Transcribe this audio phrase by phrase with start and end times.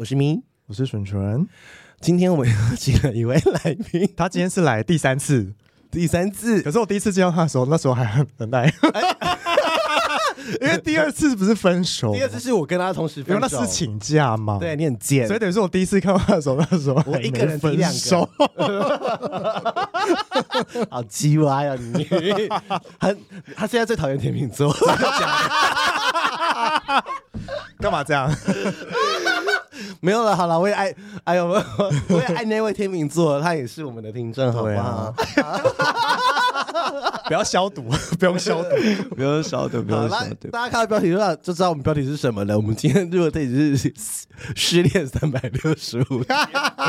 [0.00, 1.46] 我是咪，我是纯纯。
[2.00, 5.52] 今天我们邀请了一位来宾， 他今天是来第三次，
[5.90, 6.62] 第三次。
[6.62, 8.72] 可是我第一次见到他的时候，那时候还很很爱。
[10.62, 14.56] 因为第二次不是分手，第二次是我跟他同时分手，因为那是请假嘛。
[14.58, 18.26] 对，你很贱，所以等于是我第一次看到他的时候，那时候我一个人分手，
[20.88, 22.08] 好鸡歪啊你！
[22.98, 23.14] 他
[23.54, 24.74] 他现在最讨厌天秤座，
[27.78, 28.34] 干嘛这样？
[30.00, 31.46] 没有了，好了，我也爱，哎呦，
[32.08, 35.14] 我也爱那位天秤座，他也是我们的听众，好不好？
[37.26, 37.84] 不要消毒，
[38.18, 38.70] 不用消毒，
[39.14, 40.48] 不用消毒，不用消毒。
[40.50, 42.56] 大家看到标题就就知道我们标题是什么了。
[42.56, 43.92] 我们今天如果这里是
[44.54, 46.38] 失恋三百六十五天，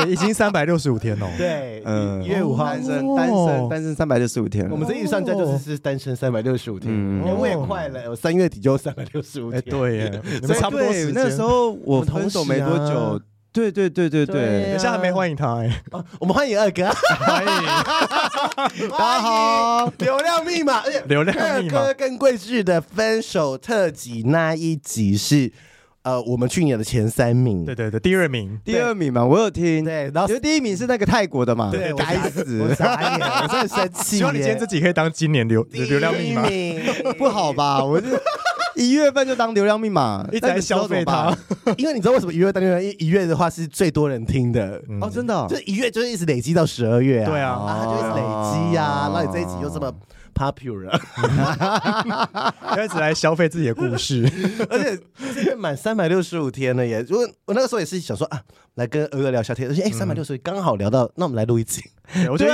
[0.08, 1.28] 已经三百六十五天了。
[1.36, 4.68] 对，嗯，一月五号单身，单身，单身三百六十五天。
[4.70, 9.62] 我们这一上架就是是单身三百六十五天，因为也快了，我三月底就三百六十五天。
[9.62, 10.10] 对
[10.58, 10.86] 差不多。
[11.12, 13.20] 那时候我分手没多久。
[13.52, 15.82] 对对对对对，等一下还没欢迎他哎，
[16.18, 25.52] 我们欢迎二哥，欢迎，大家好，流量密码，流量密码，二哥跟桂志的分手特辑那一集是
[26.02, 36.42] 呃我们去年的前三名，对对对，第二名，第二名嘛，我有听，对，然后第一名是那个泰国的嘛，对，该死，我傻眼，我真的生气， 希望你今天自己可以当今年流流量密码，
[37.18, 37.84] 不好吧？
[37.84, 38.06] 我就。
[38.82, 41.36] 一月份就当流量密码，一直在消费它，
[41.78, 42.82] 因为你知道为什么一月当流量？
[42.98, 44.82] 一月的话是最多人听的。
[45.00, 48.22] 哦，真的，就一月就是一直累积到十二月啊，对啊，啊，就一直累
[48.70, 49.92] 积呀，那你这一集又这么
[50.34, 50.90] popular，
[52.84, 54.28] 一直来消费自己的故事，
[54.70, 54.98] 而且
[55.34, 57.04] 这个满三百六十五天了耶！
[57.08, 58.40] 如果我那个时候也是想说啊，
[58.74, 61.82] 来跟鹅哥聊下天，而且哎，三百六十五刚好聊到，那我们来录一集。
[62.30, 62.52] 我觉得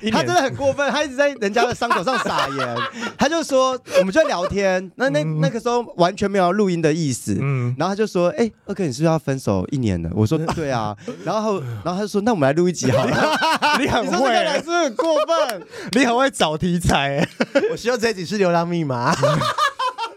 [0.00, 2.76] 一年，他真的很过分，他一直在人家的伤口上撒盐。
[3.18, 7.36] 他就说，我们就在聊天，那那那个时候完全没有录音的意思。
[7.40, 10.10] 嗯，然后他就说，哎，二哥，你是不是要分手一年了？
[10.14, 10.96] 我说， 对啊。
[11.24, 13.38] 然后，然后他就说，那我们来录一集好了。
[13.78, 15.66] 你很会，是不是很过分？
[15.92, 17.26] 你很会找题材。
[17.70, 19.14] 我希望这一集是流浪密码。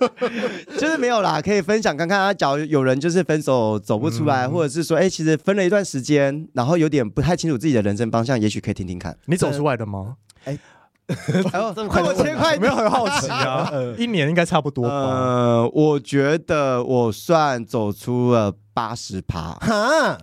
[0.77, 2.33] 就是没有啦，可以分享看看啊。
[2.33, 9.17] 假如有人就是分手走不出来，嗯、或者是说，哎、欸，其实分了一段时间，然后有点不太清楚自己的人生方向，也许可以听听看。
[9.25, 10.15] 你走出来的吗？
[10.45, 10.57] 哎、
[11.07, 13.71] 欸，这么快我切块，没有很好奇啊。
[13.97, 14.95] 一年应该差不多吧。
[14.95, 19.53] 呃，我觉得我算走出了八十趴。
[19.53, 20.17] 哈，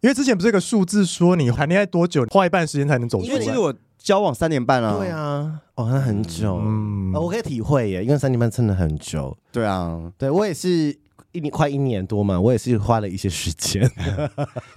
[0.00, 3.32] 因为之前不是有个数字说你谈恋爱多久花一半时间才能走出来？
[3.32, 3.74] 因为其实我。
[4.02, 10.98] 交往三年半了，对啊，哦，那很久，嗯，我可以体会耶，因为三年半真的很久，对啊，对我也是
[11.32, 13.88] 一年快一年多嘛，我也是花了一些时间，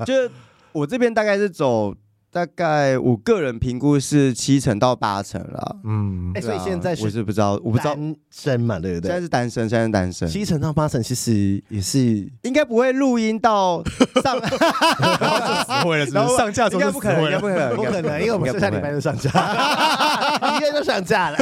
[0.06, 0.30] 就是
[0.74, 1.96] 我这边大概是走。
[2.34, 7.94] 大概我个人评估是七成到八成了，嗯，哎，所以现在我是不知道，我不知道。
[7.94, 9.10] 单身嘛，对不对？
[9.12, 12.00] 现在是单身，现在是单身，七成到八成其实也是
[12.42, 13.84] 应该不会录音到
[14.24, 14.40] 上，
[15.00, 19.30] 然后就死会了，然后上架应该不可能，应该不可能，不可能，因为我们是下礼拜就上架，
[20.58, 21.38] 一月就上架了，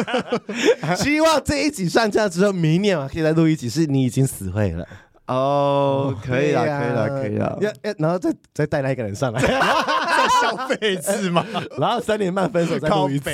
[0.98, 4.86] 希望这一集上架之后，明年嘛可以再录一集，是你已经死会了。
[5.28, 9.48] 哦，可以了，可以了，可以了，要要，然后再再带那一个人上来，再
[10.42, 11.46] 消费一次嘛，
[11.78, 13.30] 然后三年半分手再录一次，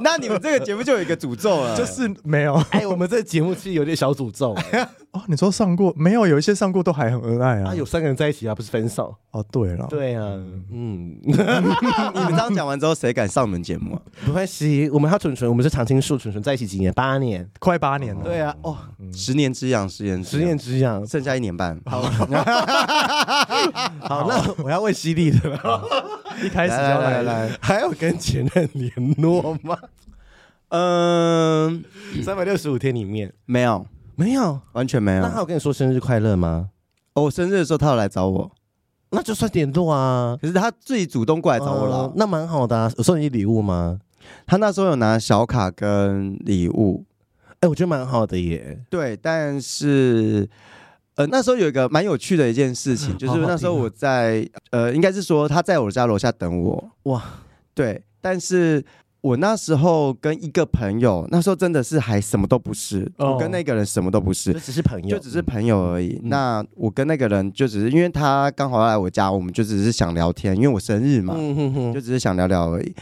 [0.00, 4.56] 那你们这个节目就有一个诅咒了，就是没有，哎，我们这个节目其实有点小诅咒。
[5.10, 6.26] 哦，你说上过没有？
[6.26, 9.14] 有一些上过都还很恩爱啊，有三个人在一起啊，不是分手。
[9.30, 10.22] 哦，对了，对啊，
[10.70, 14.02] 嗯， 你们这样讲完之后，谁敢上我们节目啊？
[14.26, 16.92] 不关系，我们还有纯纯，我们是常青树，纯纯在一起几年？
[16.92, 18.20] 八年，快八年了。
[18.22, 18.76] 对啊，哦，
[19.10, 21.80] 十年之痒，十年十年之痒，剩下一年半。
[21.86, 22.02] 好，
[24.02, 26.06] 好，那我要问犀利的了。
[26.44, 29.78] 一开始就来来，还要跟前任联络吗？
[30.68, 31.84] 嗯，
[32.22, 33.86] 三百六十五天里面没有。
[34.16, 35.22] 没有，完全没有。
[35.22, 36.70] 那他有跟你说生日快乐吗？
[37.14, 38.50] 哦，我生日的时候他有来找我，
[39.10, 40.36] 那就算联络啊。
[40.42, 42.92] 可是他自己主动过来找我了，那蛮好的、啊。
[42.96, 44.00] 有送你礼物吗？
[44.44, 47.04] 他那时候有拿小卡跟礼物，
[47.60, 48.84] 哎，我觉得蛮好的耶。
[48.90, 50.48] 对，但是
[51.18, 56.90] 呃，那时候有一个蛮有趣的一件事情，就是那时候我在呃，应该是说他在我家楼下等我。
[57.02, 57.22] 哇，
[57.74, 58.84] 对，但是。
[59.20, 66.20] 我那时候跟一个朋友，那时候真的是还什么都不是，哦、我跟那个人什么都不是，就只是朋友，就只是朋友而已。
[66.22, 72.94] 嗯、那我跟那个人就只是因为他刚好要来我家，我们就只是想聊天，因为我生日嘛，嗯、哼哼就只是想聊聊而已。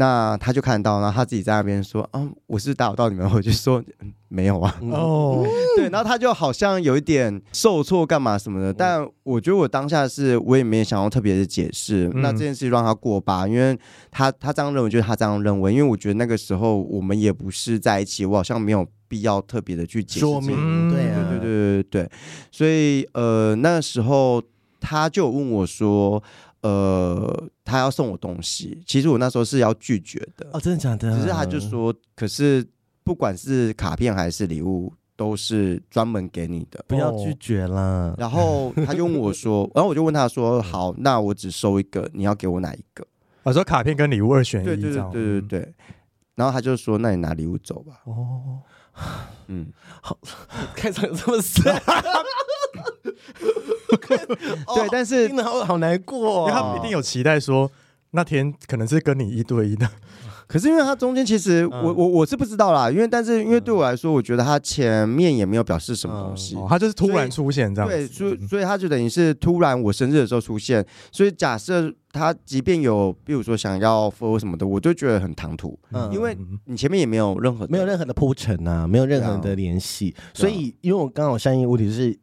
[0.00, 3.28] 那他就看到，然后他自己在那边说：“啊，我是打扰到你们。
[3.34, 3.82] ”我就说
[4.30, 5.44] ：“没有啊。”哦，
[5.76, 8.72] 对，然后他就好像有一点受挫，干嘛什么的。
[8.72, 12.08] 但我觉得我当下是，我也没有想要特别的解释。
[12.14, 13.76] 嗯、那这件事让他过吧，因为
[14.12, 15.72] 他他这样认为，就是他这样认为。
[15.72, 20.20] 因为我觉得那个时候我们也不是在一起，我好像没有必要特别的去解释。
[20.20, 22.10] 说明，对啊，对对对对对。
[22.52, 24.40] 所以呃，那时候。
[24.80, 26.22] 他就问我说，
[26.68, 30.46] 呃，他要送我东西，其实我那时候是要拒绝的。
[30.52, 31.16] 哦，真的假的？
[31.16, 32.66] 只是他就说，可是
[33.02, 38.14] 不管是卡片还是礼物，都是专门给你的，不要拒绝啦。
[38.18, 43.06] 然后他就问我说， 然后我就问他说，好，那我只收一个，你要给我哪一个？
[43.44, 45.74] 我说卡片跟礼物二选一，对对对对对对。
[46.34, 48.02] 然后他就说，那你拿礼物走吧。
[48.04, 48.60] 哦，
[49.46, 49.72] 嗯，
[50.02, 50.18] 好，
[50.76, 51.64] 开场这么深。
[54.74, 57.70] 对，但是听得好好难过，因为他们一定有期待说
[58.10, 59.88] 那天可能是跟你一对一的。
[60.48, 67.88] 可是因为它中间其实我我我是不知道啦，因为但是因为对我来说，我觉得他前面也没有表示什么东西，他就是突然出现这样。
[67.88, 75.78] 对，所以所以他就等于是突然我生日的时候出现，所以假设他即便有比如说想要 follow 什么的，我就觉得很唐突，
[76.10, 76.34] 因为
[76.64, 82.18] 你前面也没有任何没有任何的铺陈啊，没有任何的联系，所以因为我刚好相应问题是，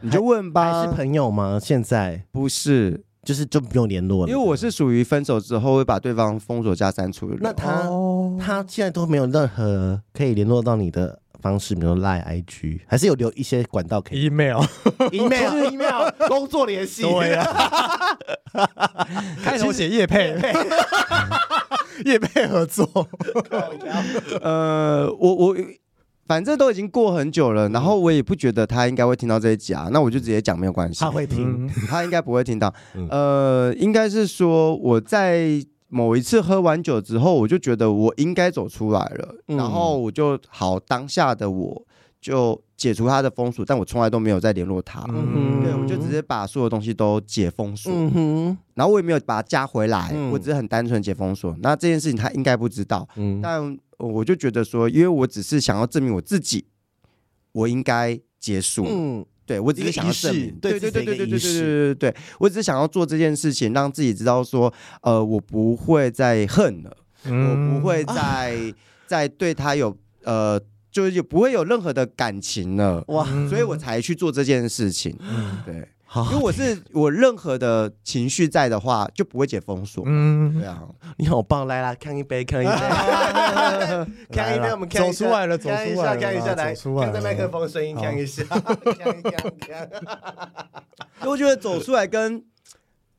[0.00, 1.60] 你就问吧，还是朋友吗？
[1.62, 2.24] 现在？
[2.32, 3.04] 不是。
[3.22, 7.40] 就是就不用联络了，因为我是属于分手之后会把对方封锁加删除的人。
[7.42, 14.62] 那他、哦、他现在都没有任何可以联络到你的方式，比如 Line、IG，还是有留一些管道可以？Email、
[15.12, 17.02] Email、Email 工作联系。
[17.02, 17.42] 对呀、
[18.52, 18.66] 啊，
[19.44, 20.34] 开头写叶配，
[22.06, 22.88] 业配合作。
[24.40, 25.56] 呃，我我。
[26.30, 31.00] 反正都已经过很久了，然后我也不觉得他应该会听到这一集啊，那我就直接讲没有关系。
[31.00, 32.72] 他会听，他应该不会听到。
[33.08, 41.82] 呃，应该是说我在某一次喝完酒之后，我就觉得我应该走出来了，然后我就好当下的我
[42.20, 45.04] 就解除他的封锁，但我从来都没有再联络他。
[45.08, 47.92] 嗯，对，我就直接把所有东西都解封锁。
[47.92, 51.56] 嗯，然后我也没有把他加回来，我只是很单纯解封锁。
[51.60, 53.08] 那这件事情他应该不知道。
[53.16, 53.76] 嗯，但。
[54.00, 56.64] 我就觉得说，因为我只是想要证明我自己，
[57.52, 58.84] 我应该结束。
[58.88, 68.74] 嗯，对我只是想要证明，对对对对对对对对对对，我只是想要做这件事情，让自己知道说，呃，我不会再恨了，嗯、我不会再、啊、
[69.06, 70.60] 再对他有呃，
[70.90, 73.04] 就是不会有任何的感情了。
[73.08, 75.16] 哇，所以我才去做这件事情。
[75.20, 75.88] 嗯，对。
[76.16, 80.02] 因为我是我任何的情绪在的话，就不会解封锁。
[80.06, 80.82] 嗯，对啊，
[81.18, 82.72] 你好棒，来啦，看一杯，看一杯，
[84.32, 89.90] 看一杯，我们看走出来了，走看一下，看一下，来，看着麦克风声音，看一下，看一看， 看。
[91.28, 92.42] 我觉得走出来跟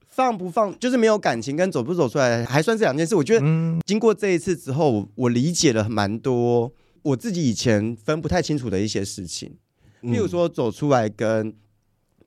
[0.10, 3.16] 放不放，就是没有感情跟走不走出来，还算是两件事。
[3.16, 3.46] 我觉得
[3.86, 6.70] 经过这一次之后，我理解了蛮多
[7.04, 9.56] 我自己以前分不太清楚的一些事情，
[10.02, 11.54] 比如说走出来跟。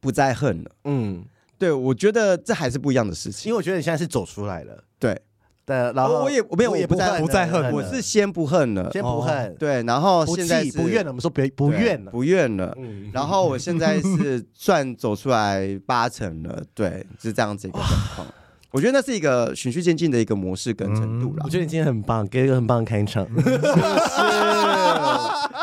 [0.04, 1.24] 不再恨了，嗯，
[1.58, 5.18] 对，我觉得这还是不一样的事情，因为我觉得你现在是走出来了，对，
[5.64, 12.76] 对，然后我也我没有，我也不再不再恨，我是先不恨了，先不恨，对，然后现在不怨了，我们说别不怨了，不怨了，
[13.14, 18.26] 然后我现在是 算走出来八成了，对，是这样子一个状况，
[18.70, 23.26] 我觉得那是一个循序渐进的一个模式跟程度了，我觉得你今天很棒，给一个很棒的开场，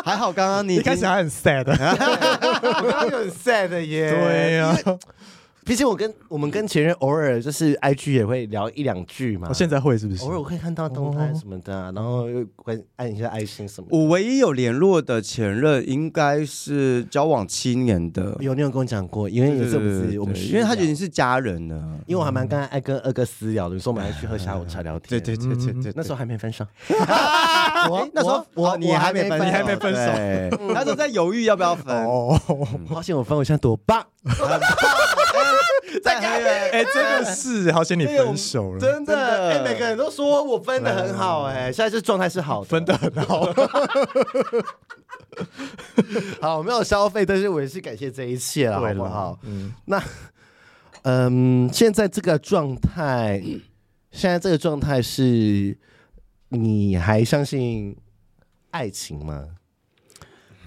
[0.04, 1.63] 还好，刚刚你一开始还很 sad，
[2.62, 4.12] 我刚刚就很 sad 耶。
[4.12, 4.77] 对呀，
[5.63, 9.48] 毕竟我跟我们跟前任偶尔就是 IG 也会聊一两句嘛。
[9.48, 10.24] 我现在会是不是？
[10.25, 13.88] 偶尔我可以看到动态什么的，然后又会按一下爱心什么。
[13.91, 21.75] 我唯一有联络的前任应该是交往七年的，有你有跟我讲过，因为有这不是我们，因为他已经是家人了。
[22.08, 25.22] 因为我还蛮刚爱跟二哥私聊的，说我们还去喝下午茶聊天。
[25.22, 26.65] 对对对对对，那时候还没分手。
[27.89, 30.00] 我那时候我你还没分，你还没分手，
[30.74, 31.96] 那时候在犹豫要不要分。
[32.06, 32.38] 哦，
[32.89, 34.03] 好险我分，我现在多棒，
[36.72, 39.50] 哎，真的是好险你分手了，真的。
[39.50, 43.46] 哎，每个人都说我分的很好，哎，现在这状态是好的，分的很好。
[46.41, 49.39] 好，我没有消费，但是我也是感谢这一切了，好不好？
[49.43, 50.01] 嗯，那
[51.03, 53.41] 嗯，现在这个状态，
[54.12, 55.77] 现在这个状态是。
[56.53, 57.96] 你还相信
[58.72, 59.48] 爱情吗？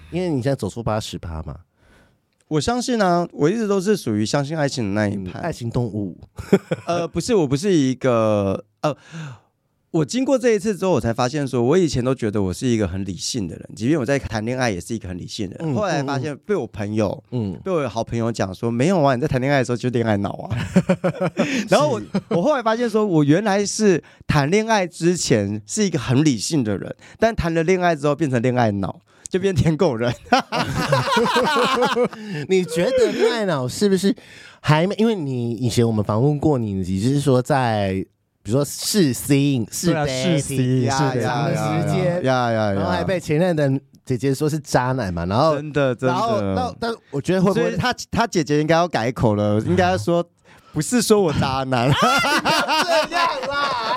[0.09, 1.59] 因为你现在走出八十趴嘛。
[2.47, 5.39] 我相信啊，我一直都是属于相信爱情的那一派。
[5.39, 6.17] 爱情动物，
[6.85, 8.95] 呃，不是，我不是一个呃。
[9.91, 15.73] 我经过这一次之后，我才发现说，我以前都觉得我是一个很理性的人，即便我在谈恋爱也是一个很理性的人。
[15.73, 20.57] 后来发现被我朋友，嗯，被我好朋友讲说，没有啊，你在谈恋爱的时候就恋爱脑啊。
[21.69, 28.99] 然后我我后来发现说，我原来是谈恋爱之前是一个很理性的人，但谈了恋爱之后变成恋爱脑，
[29.35, 30.13] 就变舔狗人。
[32.47, 34.15] 你觉得恋爱脑是不是
[34.61, 34.95] 还没？
[34.95, 38.05] 因为你以前我们访问过你，你就是说在。
[38.41, 40.85] 比如说试新、试 dating 试试
[41.19, 43.67] 长的时间，然后还被前任的
[44.05, 50.23] 姐姐说是渣男嘛，然后真的真的，然后那但我觉得会不会他他姐姐应该要改口了， 应该说
[50.71, 51.89] 不是说我渣男，
[53.09, 53.95] 这样啦，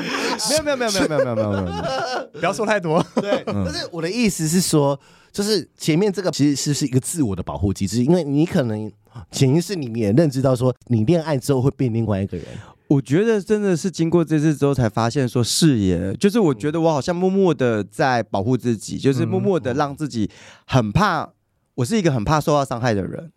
[0.64, 3.04] 没有没有没有没有没有没有没有没有，不要说太多。
[3.16, 4.98] 对，但是我的意思是说，
[5.30, 8.90] 就是前面这个其实是是一个自我的保护机制，因为你可能
[9.30, 12.46] 潜意识里面也认知到说，你恋爱之后会变另外一个人。
[12.88, 20.30] 我觉得真的是经过这次之后才发现，说是耶，就是我觉得我好像默默的在保护自己，就是默默的让自己
[20.66, 21.30] 很怕，
[21.76, 23.32] 我是一个很怕受到伤害的人。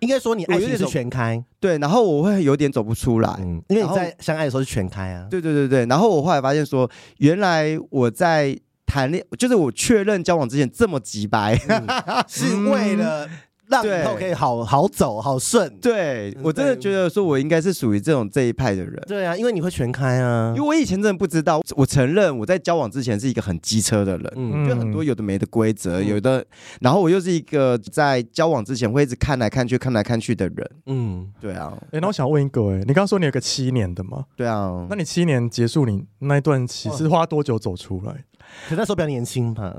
[0.00, 5.26] 应该说你爱情是全开，对，然后我会有点走不出来，嗯，因为你在相爱的时候是全开啊。
[5.30, 11.86] 对对对对，然后我后来发现说，原来我在谈恋，就是我确认交往之前这么直白，嗯，
[12.26, 13.28] 是为了。
[13.70, 19.00] 让以后可以好好走好顺，对，我真的觉得说，我应该是属于这种这一派的人。
[19.06, 20.52] 对啊，因为你会全开啊。
[20.56, 26.44] 因为我以前真的不知道，我承认我在交往之前是一个很机车的人，嗯，就很多有的没的规则，有的，
[26.80, 30.70] 然后我又是一个在交往之前会一直看来看去、看来看去的人。
[30.86, 31.72] 嗯，对啊。
[31.92, 34.24] 哎，那我想问一个，哎，你刚刚说你有个七年的吗？
[34.34, 34.84] 对啊。
[34.90, 38.24] 那你七年结束，你那一段期是花多久走出来？
[38.68, 39.72] 可那时候比较年轻吧。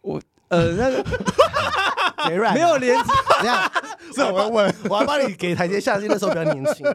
[0.00, 1.04] 我呃，那个。
[2.28, 2.96] 没有连，
[3.40, 3.72] 这样，
[4.12, 6.86] 这我要问，我要帮你给台阶下，那时候比较年轻。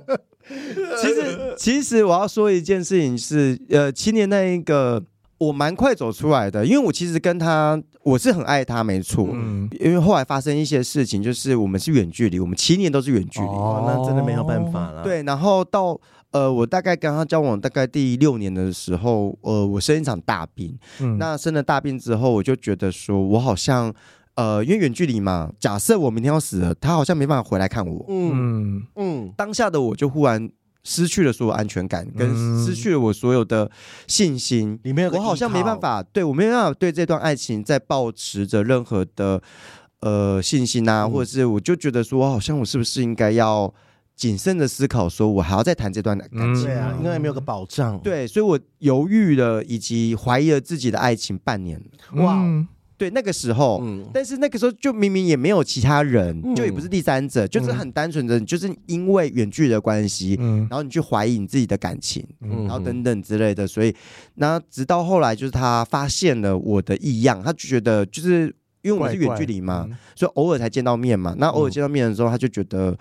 [1.01, 5.03] 其实，其实我要说一件事情是，呃，七年那一个，
[5.37, 9.27] 我蛮快走出来的，因为我其实跟他，我是很爱他，没错。
[9.31, 15.03] 嗯，因为后来发生一些事情，就是我们是远距离，我们七年都是远距离，哦，那真的没有办法了。
[15.03, 15.99] 对，然后到。
[16.31, 20.77] 呃，我大概跟他交往大概第六年的时候，呃，我生一场大病。
[20.99, 23.91] 嗯，那生了大病之后，我就觉得说，我好像，
[24.39, 28.05] 呃，因为远距离嘛，假设我明天要死了，他好像没办法回来看我。
[28.07, 28.81] 嗯。
[28.95, 30.49] 嗯，当下的我就忽然
[30.83, 33.69] 失去了所有安全感，跟失去了我所有的
[34.07, 34.79] 信心。
[34.83, 39.41] 里面我好像没办法，对我没办法对这段爱情再抱持着任何的
[39.99, 43.73] 呃信心啊，嗯、或者是我就觉得说，我好像我是不是应该要。
[44.19, 51.81] 谨慎的思考，说我还要再谈这段感情，对啊，因为没有个保障，对，所以我犹豫了，以及怀疑了自己的爱情半年。
[52.15, 52.37] 哇，
[52.99, 53.81] 对，那个时候，
[54.13, 60.35] 但是那个时候就明明也没有其他人，就也不是第三者，就是很单纯的，就是因为远距离的关系，
[60.69, 63.95] 然后你去怀疑你自己的感情，然后等等之类的，所以
[64.35, 72.97] 那直到后来，就是他发现了我的异样，他就觉得就是因为我们是远距离嘛，所以偶尔才见到面嘛，那偶尔见到面的时候，他就觉得。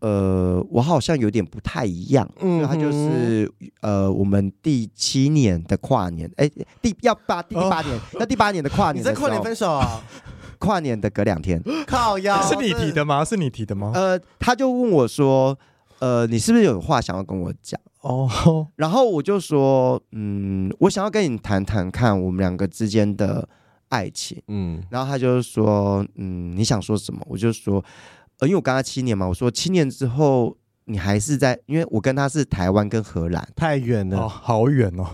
[0.00, 3.50] 呃，我好像有点不太一样，嗯哼，他就是
[3.80, 6.48] 呃，我们第七年的跨年，哎，
[6.80, 10.00] 第要八第八年，那、哦、第八年的跨 年的，你在跨年分手啊？
[10.60, 13.24] 跨年的隔两天， 靠腰， 是你提的吗？
[13.24, 13.92] 是你提的吗？
[13.94, 15.56] 呃，他就问我说，
[15.98, 17.80] 呃，你是不是有话想要跟我讲？
[18.00, 23.48] 哦，然后我就说，嗯，我想要跟你谈谈看我们两个之间的
[23.88, 27.20] 爱情，嗯，然后他就说，嗯，你想说什么？
[27.26, 27.84] 我就说。
[28.40, 35.04] 呃，因为我跟他七年嘛，我说七年之后你还是在，因为我跟他是台湾跟荷兰，太远了，哦， 好远哦。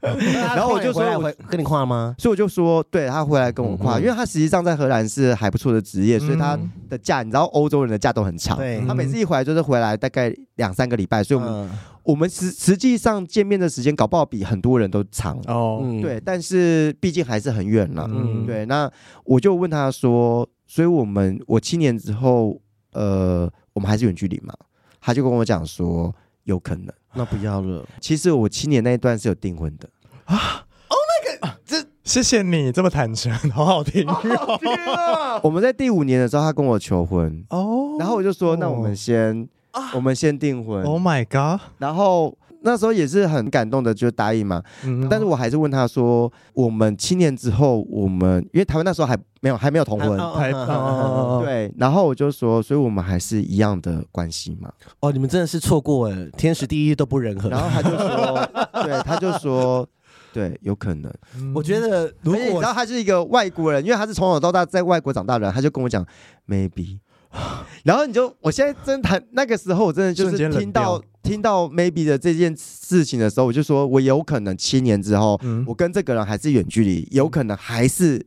[0.00, 2.14] 然后我就说我跟你跨吗？
[2.18, 6.56] 所以我就说，对，他回来跟我跨，嗯、因为他实际上在荷兰是还不错的职业，所以他
[6.88, 11.70] 的假，你知道欧洲人的假都很长，对他每次一回来就是回来大概两三个礼拜，所以我们、嗯、
[12.04, 18.88] 我们实实际上见面的时间搞不好比很多人都长哦，对，但是毕竟还是很远了，嗯，对，那
[19.24, 22.60] 我就问他说，所以我们我七年之后。
[22.96, 24.54] 呃，我们还是远距离嘛？
[25.00, 27.86] 他就跟我讲说，有可能，那不要了。
[28.00, 29.88] 其实我七年那一段是有订婚的
[30.24, 30.64] 啊。
[30.88, 31.50] Oh my god！
[31.66, 34.06] 这谢谢你这么坦诚，好好听。
[34.08, 35.38] 好好听啊！
[35.42, 39.46] 我们在第五年的时候，他跟我求婚哦，然后我就说，那我们先，
[39.94, 40.82] 我们先订婚。
[40.84, 41.60] Oh my god！
[41.78, 42.36] 然后。
[42.62, 44.62] 那时候也是很感动的，就答应嘛。
[44.84, 50.18] 嗯，但是我还是问他说：“我们七年之后，我们因为台湾那时候还没有还没有同婚，
[51.44, 51.72] 对。
[51.78, 54.70] 然后我就说，所以我们还是一样的关系嘛。
[55.00, 57.48] 哦，你们真的是错过了，天时地利都不人和。
[57.48, 58.48] 然后他就说，
[58.84, 59.88] 对，他就说，
[60.32, 61.12] 对，有可能。
[61.54, 66.04] 我觉得，如果你知道他是一个外国人，因为他是从小到大在外国长大的人，他就跟我讲
[66.48, 66.98] ，maybe。
[67.84, 71.02] 然后你就，我现在真谈那个时候，我真的就是听到。
[71.26, 78.24] 听到 maybe 的这件事情的时候，我就说，我有可能七年之后，嗯、我跟这个人还是远距离，有可能还是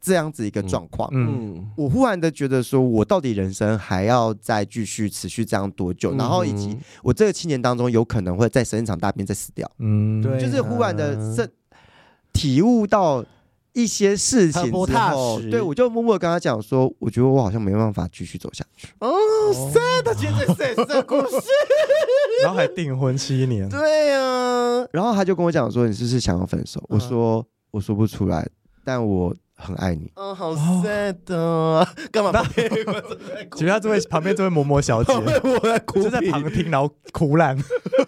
[0.00, 1.08] 这样子一个状况。
[1.12, 6.12] 嗯，嗯我忽然的觉得说，我到底人生还要再继续持续这样多久？
[6.14, 9.70] 嗯、然后以及我这个七年当中，有可能会再生一场大病再死掉。
[9.78, 11.48] 嗯，对，就是忽然的是
[12.32, 13.24] 体悟到。
[13.72, 18.88] 一些事情之后，对，我就默默跟他讲说，我觉得我好像没办法继续走下去。
[18.98, 19.10] 哦
[19.72, 21.36] ，sad，现在 sad 的故事，
[22.42, 24.86] 然后还订婚七年，对呀、啊。
[24.92, 26.82] 然后他就跟我讲说，你是不是想要分手？
[26.88, 28.46] 我说，我说不出来，
[28.84, 30.10] 但我很爱你。
[30.16, 32.32] 嗯，好 sad 的，干嘛？
[33.52, 37.56] 其实他这位旁边这位嬷嬷小姐，我在哭，就在旁听，然后哭烂。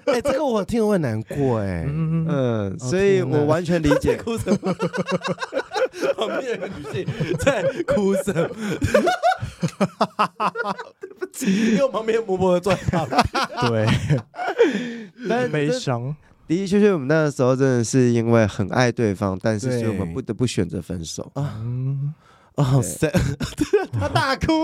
[0.07, 4.17] 哎，这个我听了会难过哎，嗯，所以我完全理解。
[4.17, 4.75] 哭什么？
[6.17, 7.07] 旁边有个女性
[7.39, 8.49] 在哭什么？
[11.01, 13.23] 对不起，因为旁边嬷嬷在旁边。
[13.71, 13.87] 对，
[15.29, 16.15] 但悲伤。
[16.49, 21.61] 的的确确，我们那个时候真的是因为很爱对方，但是所以我们不得不选择分手啊。
[22.57, 22.81] 哦，
[23.93, 24.47] 他大哭，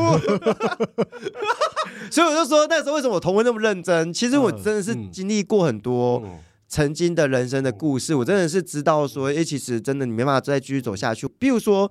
[2.08, 4.12] 所以我就说那时候为什么我同婚那么认真？
[4.12, 6.22] 其实我真的是经历过很多
[6.68, 11.26] 曾经的人生的故事，我真的是知道说，哎，其实真的你没办法再继续走下去。
[11.36, 11.90] 比如说，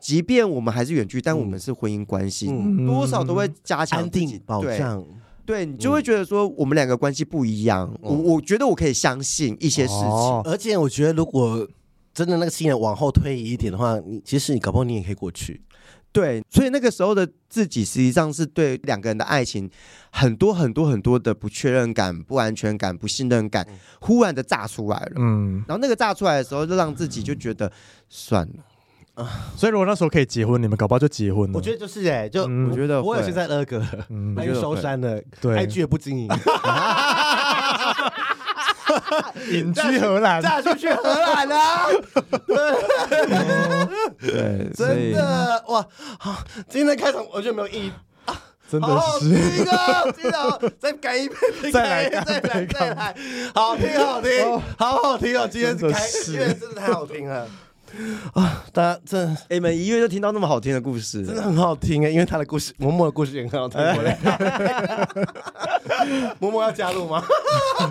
[0.00, 2.48] 即便我们还是远距，但我们是婚姻关系，
[2.84, 5.04] 多少都会加强安定保障。
[5.46, 11.66] 对，你就会觉得说我们两个关系不一样，我我觉得我可以相信一些事情，而且我觉得如果
[12.12, 15.62] 真的那个信任往后推移一点的话，你其实你搞不好你也可以过去。
[16.10, 19.70] 对，所以那个时候的自己实际上是对两个人的爱情
[20.10, 23.66] 很多很多很多的不确认感、不安全感、不信任感，
[24.00, 25.12] 忽然的炸出来了。
[25.16, 27.70] 嗯，然后那个炸出来的时候，就让自己就觉得
[28.08, 28.64] 算了。
[29.16, 31.52] 啊， 所以如果那时候可以结婚，你们搞不好就结婚了。
[31.54, 33.82] 我觉得就是哎，就我觉得我有现在二哥，
[34.36, 36.28] 那就收山了，对，IG 也不经营，
[39.50, 41.56] 隐居荷兰，嫁出去荷兰了，
[44.20, 45.86] 对，真的哇，
[46.18, 46.36] 好，
[46.68, 47.92] 今天开场我觉得没有意义。
[48.26, 48.36] 啊，
[48.68, 53.14] 真的是，一个，记得再改一遍，再来，再来，再来，
[53.54, 57.48] 好听，好听，好好听哦，今天开，因为真的太好听了。
[58.34, 58.64] 啊！
[58.72, 62.08] 大家这你们一月就听到那么好听的故事，真的很好听哎！
[62.10, 63.80] 因为他的故事，嬷嬷的故事也很好听。
[66.40, 67.24] 嬷嬷要加入吗？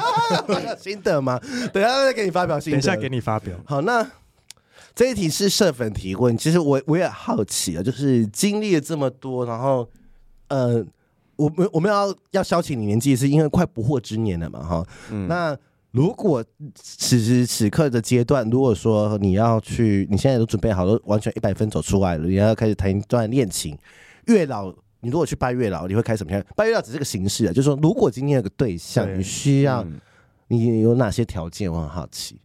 [0.80, 1.40] 心得吗？
[1.74, 2.80] 等下再给你发表心得。
[2.80, 3.56] 等一下给你发表。
[3.66, 4.06] 好，那
[4.94, 6.38] 这一题是社粉提问。
[6.38, 9.90] 其实我我也好奇啊，就是经历了这么多，然后
[10.50, 10.86] 呃，
[11.36, 14.64] 我们我们要要消遣你年纪，是因为快不惑之年了嘛？
[14.64, 15.58] 哈，嗯，那。
[15.96, 16.44] 如果
[16.76, 23.78] 此时此刻的阶段，如果说你要去，你现在都准备好了，完全一百分走出来了，你要开始谈一段恋情，
[24.26, 26.44] 月老，你如果去拜月老，你会开什么样？
[26.54, 30.02] 拜月老只是个形式啊，就是说，如果今天有个对象，对你需要，嗯、
[30.50, 31.72] 你有哪些条件？
[31.72, 32.42] 我很好奇。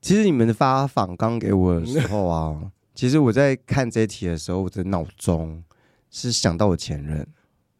[0.00, 2.58] 其实你们的发访刚给我的时候啊，
[2.96, 5.62] 其实我在看这题的时候，我的脑中
[6.10, 7.26] 是想到我前任。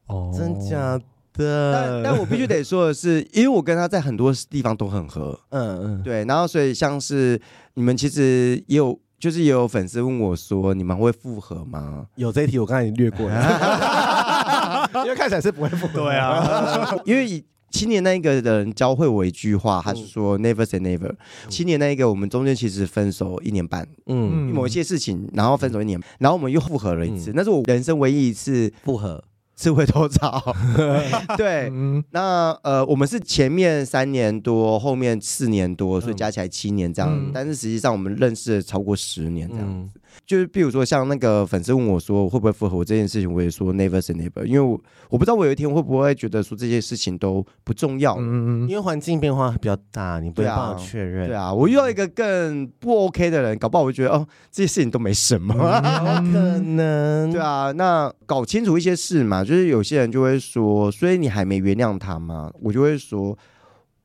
[0.09, 1.01] 哦，真假？
[1.35, 7.41] 但但我必须得说的是，因为我跟他在很多地方都很合，嗯嗯，对，然后所以像是
[7.75, 12.07] 你们其实也有，就是也有粉丝问我说，你们会复合吗？
[12.17, 16.01] 有这一题，我刚才已经略过了， 因为看起来是不会复合。
[16.01, 21.11] 对啊， 因为以七年那一个的人教会我一句话，他是说 never say never。
[21.49, 29.25] 七年那一个，我们中间其实分手一年半，嗯，某一些事情，然后分手一年，然后我们又复合了一次，那是我人生唯一一次复合。
[29.63, 30.55] 是回头草，
[31.39, 31.71] 对，
[32.11, 37.09] 那呃，我们是前面三年多，后面四年多，所以加起来七年这样。
[37.13, 40.01] 嗯、但是实际上我们认识了超过十年这样子。
[40.15, 51.27] 嗯就是比如说像那个粉丝问我说会不会复合我这件事情，我也说 never say never，因为我我不知道我有一天会不会觉得说这些事情都不重要，嗯嗯，因为环境变化比较大，你不要帮我确认。
[51.29, 57.33] 对啊，我遇到一个更不 OK 的人，搞不好我会觉得哦这些事情都没什么，嗯、 可能。
[57.33, 62.51] 对啊，那搞清楚一些事嘛，就是有些人就会说，所以你还没原谅他吗？
[62.61, 63.37] 我就会说，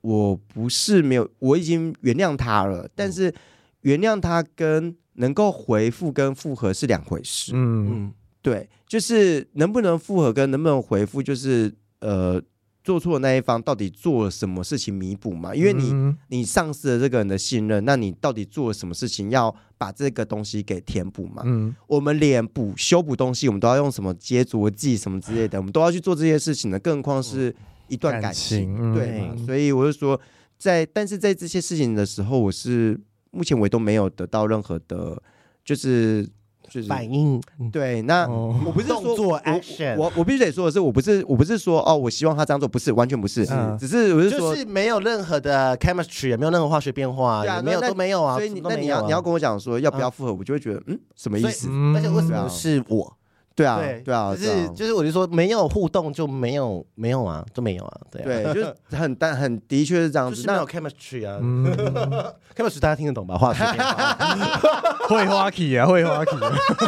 [0.02, 3.34] 我不是没有，我已经原谅他了，但是
[3.82, 4.96] 原谅他跟。
[5.18, 12.42] 能够回复跟复合是两回事，嗯，对，就是能不能复合跟能不能回复，就是呃，
[12.84, 15.54] 做错的那一方到底做了什么事情弥补嘛？
[15.56, 21.42] 因为你你丧失了这个人的信任，那你到底做了什么事情要把这个东西给填补嘛？
[21.46, 27.54] 嗯，我们连补修补东西，我们都要用什么接着剂什么之类的，我们都要去做这些事情的，更何况是
[27.88, 30.20] 一段感情，感情对，所以我就说，
[30.60, 33.00] 在但是在这些事情的时候，我是。
[33.32, 35.22] 目前我都没有得到任何的，
[35.64, 36.28] 就是
[36.70, 37.42] 就是反应。
[37.72, 43.46] 对，那我不是说做 action，我我必须得说的是，我不是我不是说哦，我希望他这样做，不是完全不是，
[43.80, 48.36] 只是我是说，就是没有任何的 chemistry，也没有任何化学变化，也没有都没有啊。
[48.36, 51.70] 所以你那你要你要跟我讲说要不要复合，我就会觉得嗯，什么意思？
[51.96, 53.17] 而且为什么是我？
[53.58, 61.40] 对啊，对啊，就是就是，我就说没有互动就没有没有啊，就没有啊，对啊，对，就是很但很的确是这样子，那有 chemistry 啊，
[62.56, 63.36] chemistry 大家听得懂吧？
[63.36, 63.64] 化学
[65.10, 66.32] 会花体啊，会花气。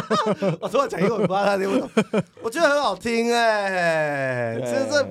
[0.62, 1.90] 我昨晚讲一个我不知道他听不懂，
[2.44, 5.04] 我觉得很好听哎，这这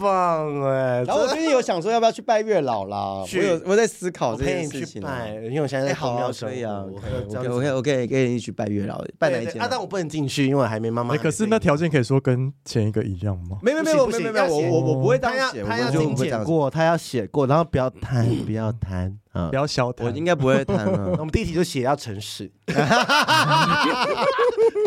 [0.00, 1.02] 棒哎！
[1.06, 5.02] 然后我最近有想说要不要去拜月老啦，我有我在思考这件事情。
[5.02, 9.60] 拜，因为我现在在好庙可以啊，我可以 我可以跟你一起拜月老，拜哪一间？
[9.60, 11.16] 啊，但我不能进去，因为我还没妈妈。
[11.16, 13.58] 可是那条件可以说跟前一个一样吗？
[13.62, 21.08] 没没没有没有没有，我我我不会这样写，他要精简过，他要写过，然后不要贪，不要贪啊，不要小谈，我应该不会贪啊。
[21.18, 22.50] 我们第一题就写要诚实。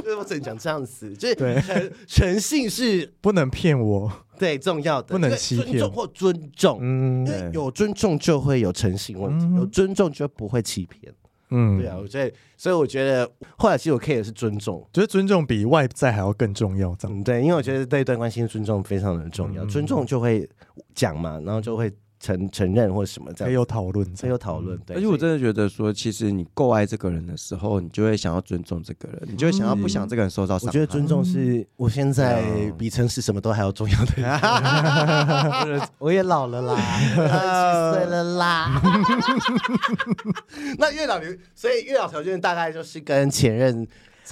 [0.04, 5.10] 就是我只能讲这样子，就是诚诚信是不能骗我，对，重要的。
[5.10, 11.14] 不能欺骗，尊重或尊重，嗯，因为有尊重就会有诚信问题，有尊重就不会欺骗，
[11.52, 20.50] 嗯，对啊，我觉得，所以我觉得后来其实我 care 的是尊重，觉得尊重比外在还要更重要，这样，对，因为我觉得对一段关系的尊重非常的重要，尊重就会
[20.96, 21.92] 讲嘛，然后就会。
[22.22, 24.78] 承承认或什么这样，还有讨论，还有讨论。
[24.86, 30.70] 对，而且我真的觉得说，其实你够爱这个人的时候，你就会想要尊重这个人，你就会想要不想这个人受到伤害。
[30.70, 35.90] 我觉得尊重是我现在比城市什么都还要重要的。
[35.98, 36.76] 我也老了啦，
[37.18, 38.82] 二十岁了啦。
[40.78, 41.20] 那月老，
[41.56, 43.88] 所以月老条件大概就是跟前任。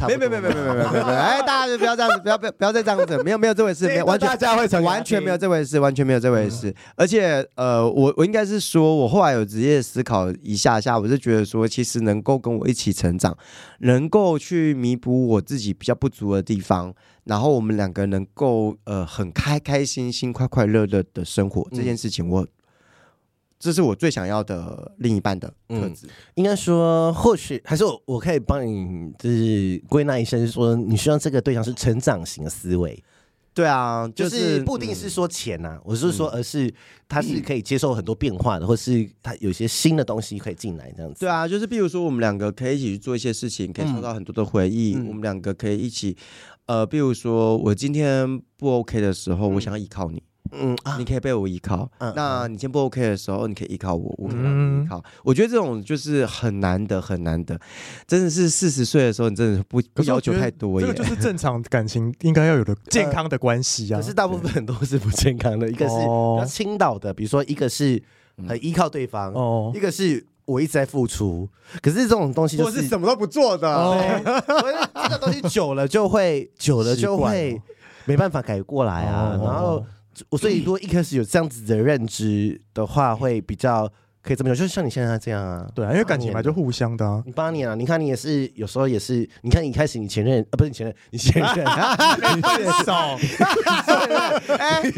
[0.08, 6.74] 没有没有没有没有没有没有没有，哎，大家就不要这样子，不要不要不要再这样子，没有没有这回事，没有完全大家会成完全没有这回事，完全没有这回事。
[6.96, 13.38] 而且呃，我我应该是说，我后来有职业思考一下下，我是觉得说，其实能够跟我一起成长，
[13.80, 16.94] 能够去弥补我自己比较不足的地方，
[17.26, 22.48] 然后我们两个能够呃很开开心心、快快乐乐的生活，这件事情我。
[23.60, 26.08] 这是我最想要的另一半的特质。
[26.08, 33.04] 嗯，应该说，或许还是我我可以帮你，就是归纳一下，就是说，你希望这个对象是成长型的思维。
[33.52, 36.74] 对啊，就是、就是、不一定是说钱呐、啊，嗯、我是说，而是
[37.10, 41.20] 他是可以接受很多变化的，嗯、或是他有些新的东西可以进来这样子。
[41.20, 44.96] 对啊，就是比如说，我们两个可以一起去做一些事情，可以创造很多的回忆。
[44.96, 46.16] 嗯、我们两个可以一起，
[46.68, 50.24] 呃，比如说我今天不 OK 的时候，嗯、我想要依靠你。
[50.52, 51.90] 嗯，你可以被我依靠。
[52.00, 55.04] 嗯，那你先不 OK 的时候，你可以依靠我，我可以让你依靠。
[55.24, 57.60] 我觉得这种就是很难得，很难得。
[58.08, 60.80] 真的是四十岁的时候，你真的不不要求太多。
[60.82, 64.00] 这个就是正常感情应该要有的 健康的关系啊。
[64.00, 68.02] 可是大部分都是不健康的，一个是比较倾倒的，比如说一个是
[68.48, 71.48] 很依靠对方，哦，一个是我一直在付出。
[71.82, 73.84] 可是这种东西就是什么都不做的。
[73.84, 77.62] 所以这个东西久了就会，久了就会
[78.06, 79.86] 没办法改过来啊，然后。
[80.30, 83.92] 我所以，说一开始有这样子的认知的话，会比较。
[84.30, 87.20] 可以这么讲，就是像你现在这样啊，对啊，因为感情嘛就互相的啊。
[87.26, 91.66] 你八年啊，你看你也是，有时候也是，你看你一开始你前任啊，不是你前任，你现任，
[92.38, 92.94] 你分手，
[93.88, 94.20] 现任，
[94.60, 94.92] 哎，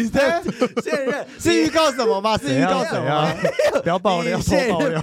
[0.84, 1.26] 现任。
[1.40, 2.38] 是预告什么吗？
[2.38, 3.34] 是预告什么？
[3.82, 5.02] 不要爆料，不要爆料，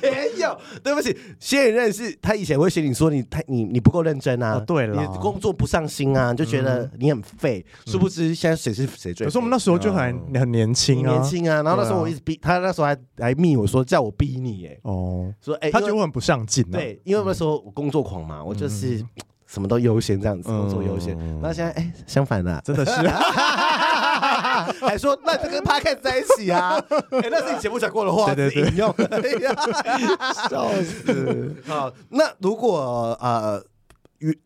[0.00, 9.26] 没有，对不起，现任是他以前会嫌你说你太你你不够认真啊，对了，你工作不上心啊，就觉得你很废，殊不知现在谁是谁最？
[9.26, 12.96] 可是我们那时候就很很年轻啊，年轻啊，然后那时候我一直逼他，那时候还。
[13.26, 16.62] 来密我说叫我逼你哎哦，说哎，他觉得我很不上进。
[16.70, 19.04] 对，因为那时候我工作狂嘛，我就是
[19.46, 21.18] 什么都优先这样子，工作优先。
[21.42, 22.92] 那现在哎，相反的，真的是，
[24.86, 26.76] 还说那就跟 Podcast 在一起啊？
[27.10, 28.94] 哎，那是你节目讲过的话，对对对，引用。
[30.48, 31.56] 笑死！
[31.66, 33.60] 好，那如果呃，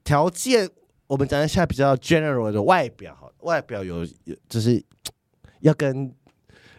[0.03, 0.67] 条件
[1.07, 4.83] 我们讲一下比较 general 的外表，哈，外表有有就是
[5.61, 6.11] 要跟。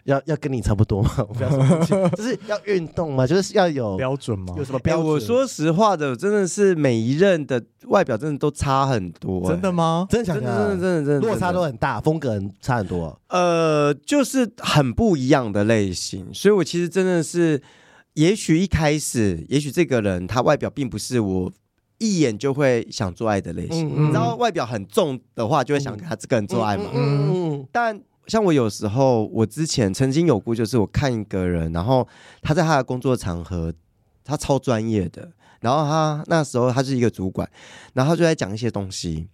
[0.04, 1.10] 要要跟你差不多吗？
[1.28, 1.50] 我不要
[1.84, 3.26] 说， 就是要运动吗？
[3.26, 4.54] 就是要有标准吗？
[4.56, 5.06] 有什么标准？
[5.06, 9.48] 我说实话的，真的是每一任的外表真的都差很多。
[9.48, 10.06] 真的吗？
[10.10, 10.40] 真的假的？
[10.40, 13.16] 真的真的真的真的落差都很大，风格差很多。
[13.28, 17.62] 呃，就是很不一样的类型，所以我其实真的是，
[18.14, 21.52] 也许一开始，也许这个人他外表并不是我
[21.98, 23.88] 一眼就会想做爱的类型。
[23.88, 26.86] 你知道，外表很重的话，就会想跟他这个人做爱嘛。
[26.92, 28.00] 嗯，但。
[28.32, 32.08] 像我有时候，我之前曾经有过，就是我看一个人，然后
[32.40, 33.70] 他在他的工作场合，
[34.24, 35.28] 他超专业的，
[35.60, 37.46] 然后他那时候他是一个主管，
[37.92, 39.28] 然后他就在讲一些东西，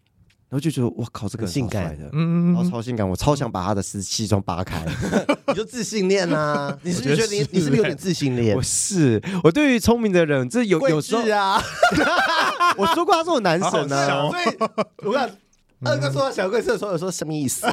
[0.49, 4.85] 然后就觉得哇靠，这个人性感的，嗯，然后超性感，我超想把他的西西装扒开，
[5.47, 6.77] 你就自信恋啊？
[6.83, 8.57] 你是不是觉得你你是不是有点自信恋？
[8.59, 11.63] 我是，我对于聪明的人，这有有时候啊，
[12.77, 15.31] 我说过他是我男神呢，所以我看。
[15.85, 17.65] 二哥说到小贵的时候，有说什么意思？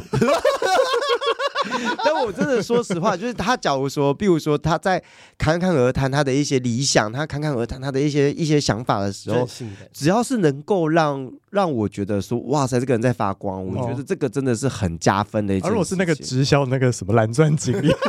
[2.03, 5.01] 但我真的说实话，就是他假如说，比如说他在
[5.37, 9.47] 侃侃而谈他的一些理想，他侃侃而谈他的一些一些想法的时候，
[9.93, 15.73] 只要是能够让让我觉得说，哇塞，这个人在发光，我觉得这个真的是很加分的一件事。
[15.73, 17.93] 而我是那个直销那个什么蓝钻经理。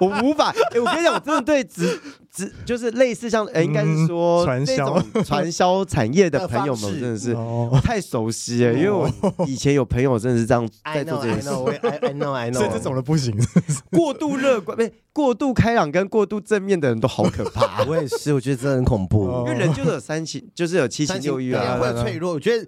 [0.00, 7.36] 我无法，欸、我跟你讲，我真的对直直就是类似像，哎，应该是说传销传销产业的朋友们真的是
[7.82, 9.10] 太熟悉了，因为我
[9.46, 11.48] 以前有朋友真的是这样 在做这件事。
[11.48, 12.58] I know, I know, I know。
[12.58, 13.36] 所以这种的不行，
[13.90, 17.84] 过度乐观，不是过度开朗跟过度正面的人都好可怕。
[17.88, 22.32] 我也是，我觉得真的很恐怖，因为人就是有三情，就是有七情六欲啊，会脆弱。
[22.32, 22.66] 我觉得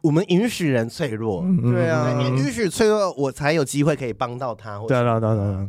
[0.00, 4.78] 我们允许人脆弱，对啊，你允许脆弱，我才有机会可以帮到他。
[4.88, 5.68] 对啊，对啊，对啊。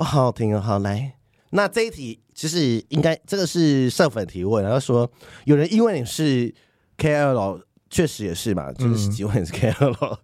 [0.00, 1.12] 哦，好好听哦，好来。
[1.50, 5.08] 那这一题其实应该这个是社粉提问，然后说
[5.44, 6.52] 有人因为你是
[6.96, 7.60] KOL，
[7.90, 10.16] 确实也是嘛，就是喜欢你是 KOL，、嗯、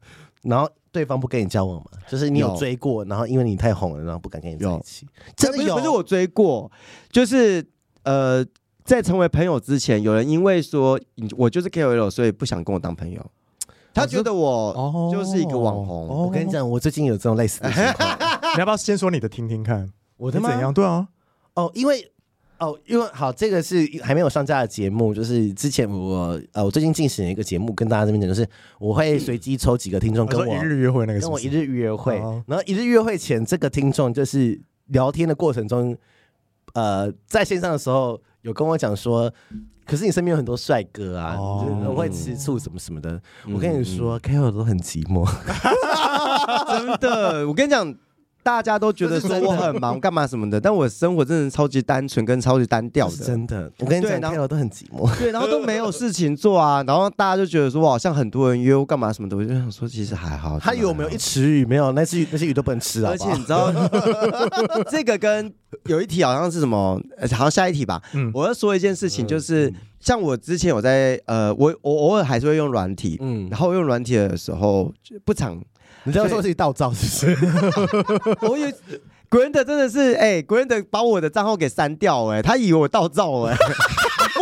[0.44, 5.06] 然后对方不跟你交往嘛，就是你有追过，然后因为你太红了，然后不敢跟你在一起。
[5.36, 5.74] 真的有？
[5.76, 6.72] 不是我追过，
[7.10, 7.62] 就是
[8.04, 8.42] 呃，
[8.82, 10.98] 在成为朋友之前，有人因为说
[11.36, 13.20] 我就是 KOL，所以不想跟我当朋友，
[13.92, 16.08] 他觉得我就是一个网红。
[16.08, 18.18] 哦、我跟你讲，我最近有这种类似的情况，
[18.56, 19.88] 你要不要先说你的听听看？
[20.16, 20.72] 我的怎样？
[20.72, 21.06] 对啊。
[21.54, 22.10] 哦，因为
[22.58, 32.16] 哦，因为好，这个是还没有上架的节目，就是之前我呃，我最近进行了一个节目，跟大家这边讲，就是我会随机抽几个听众跟我、嗯、一日约会那个是是，跟我一日约会，
[32.46, 35.96] 然后一日约会前，这个听众就是聊天的过程中，
[36.72, 39.30] 呃，在线上的时候有跟我讲说，
[39.84, 41.36] 可是你身边有很多帅哥啊，
[41.94, 43.20] 会吃醋什么什么的。
[43.46, 45.26] 嗯、我跟你说，KOL 都很寂寞，
[46.68, 47.94] 真的，我跟你讲。
[48.46, 53.68] 大家都觉得说我很忙， 干嘛什么的，但我生活真的超级单纯跟超级单调的，真的。
[53.80, 60.61] 我跟你讲，朋友都很寂寞， 对，然后都没有事情做啊，然后大家就觉得说我好像很多人约我干嘛什么的，我就想说其实还好。
[60.61, 61.64] 他有没有一池鱼？
[61.64, 63.11] 没有，那些鱼那些鱼都不能吃啊。
[63.11, 63.72] 而且你知道，
[64.88, 65.52] 这个跟
[65.87, 67.00] 有一题好像是什么？
[67.32, 68.00] 好像下一题吧。
[68.14, 74.92] 嗯，我要说一件事情，就是像我之前有在呃，我我偶尔还是会用软体，嗯，然后用软体的时候
[75.24, 75.61] 不常。
[76.06, 78.38] 你这样说是盗照是不是？
[78.46, 78.68] 我有
[79.28, 83.58] Grindr 真的是哎 Grindr 把我的账号给删掉哎、欸，他以为我盗照哎、欸。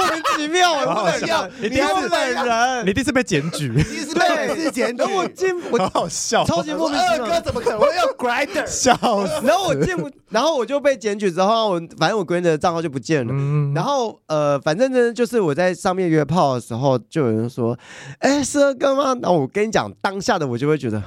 [0.04, 1.48] 莫名其妙，我不要。
[1.60, 5.02] 你第一次本人，你第一次被检举，第一次被检举。
[5.02, 7.24] 我进，我好好笑，超级莫名其妙。
[7.24, 8.66] 二哥怎么可能我要 Grindr？
[8.66, 8.94] 笑
[9.26, 9.46] 死。
[9.46, 13.32] 然后我进不，然后我就被检举之后，我反正我 Grindr 的账号就不见了。
[13.74, 17.78] 然后呃，反正呢，就是我在上面约炮的时候，就有人说
[18.20, 21.02] ：“哎，是二哥吗？”那我跟你讲，当下的我就会觉得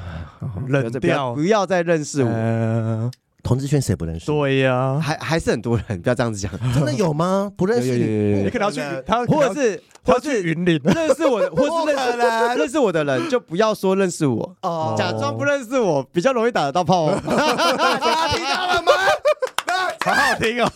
[0.67, 3.11] 冷掉，不要再认识我。
[3.47, 4.25] 同志圈谁不认识？
[4.25, 6.51] 对呀，还还是很多人，不要这样子讲。
[6.73, 7.49] 真的有吗？
[7.55, 12.17] 不认识你，你可能要去他，或者是 或者是云林认识我，或是认识
[12.59, 17.09] 认识我的人，就不要说认识我，哦假装不认识我，比较容易打得到炮。
[17.09, 18.91] 大家听到了吗？
[20.07, 20.71] 好好听哦。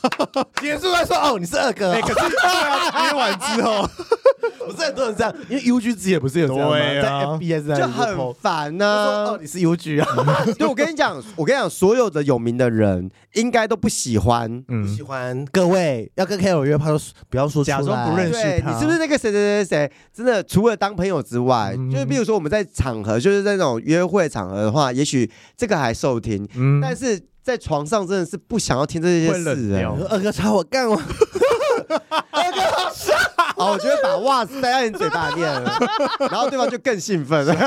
[0.61, 1.93] 结束再说哦，你是二哥。
[2.01, 3.87] 可是接完之后，
[4.65, 6.77] 不是很多人这样，因为 UG 自己也不是有这样吗？
[6.77, 8.85] 在 FBS 就很烦呢。
[8.85, 10.07] 哦，你是 UG 啊？
[10.57, 15.45] 对，我跟你讲，我跟你讲，所有的有名的人应该都不喜欢，不喜欢。
[15.51, 16.97] 各位要跟 KOL 约炮，
[17.29, 18.71] 不要说假装不认识他。
[18.71, 19.91] 你是不是那个谁谁谁谁？
[20.13, 26.47] 真的，除了当朋友之外，就是比如说我们在场合，就是在那种约会场合的话，也许这个还受听，
[26.81, 27.19] 但是。
[27.43, 29.83] 在床上真的是不想要听这些事哎！
[30.09, 30.95] 二哥朝我干我，
[32.29, 32.61] 二哥
[33.57, 35.51] 我就会把袜子塞在你嘴巴里面，
[36.19, 37.53] 然后对方就更兴奋了。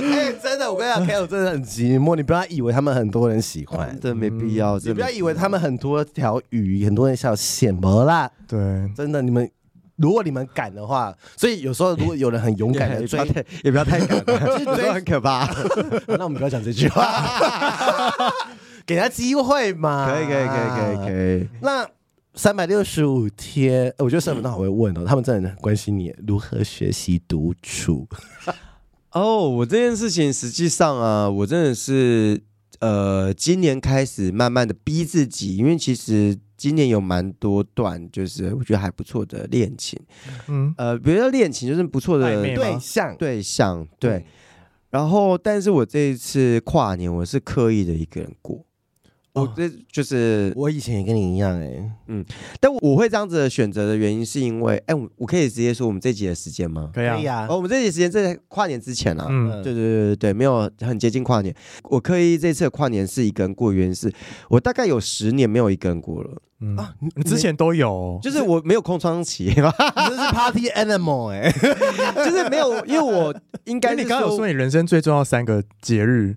[0.00, 2.14] 哎，真的，我跟你讲，KOL 真的很寂寞。
[2.14, 4.78] 你不要以为他们很多人喜欢，真的没必要。
[4.78, 8.30] 你不要以为他们很多条鱼，很多人想羡慕啦。
[8.46, 8.58] 对，
[8.96, 9.50] 真的，你们。
[9.96, 13.18] 如果你们敢的话，所以有时候如果有人很勇敢的 追，
[13.64, 14.22] 也不要太敢，
[14.76, 15.46] 追 很可怕。
[16.06, 17.02] 那我们不要讲这句话，
[18.84, 20.06] 给他机会嘛。
[20.10, 21.48] 可以，可以，可以，可以，可以。
[21.62, 21.88] 那
[22.34, 28.06] 三百六十五天，我觉得社粉都好会问哦，他们真的很关心你如何学习独处。
[29.12, 32.42] 哦，我这件事情实际上啊，我真的是
[32.80, 36.38] 呃，今年开始慢慢的逼自己，因为其实。
[36.56, 40.00] 今年有蛮多段，就是我觉得还不错的恋情，
[40.48, 44.24] 嗯，呃，比如说恋情就是不错的对象，对象，对。
[44.88, 48.64] 然后，但是我这一次跨年，我是刻意的一个人过。
[49.42, 52.24] 我这就是我以前也跟你一样哎，嗯，
[52.58, 56.90] 但我会这样子的选择的原因是因为，哎，我我可以直接说我们这集的时间吗？
[56.94, 61.54] 可以啊，哦，我们这集时间在跨年之前啊，嗯，对对对对对，没有很接近跨年。
[61.84, 64.10] 我刻意这次的跨年是一个人过，原因是
[64.48, 71.52] 我大概有十年没有一个人过了，嗯啊，你之前都有，就是我没有空窗期， 你这是 party animal 哎，
[72.24, 76.36] 就是没有，因为我应该你刚刚有说你人生最重要三个节日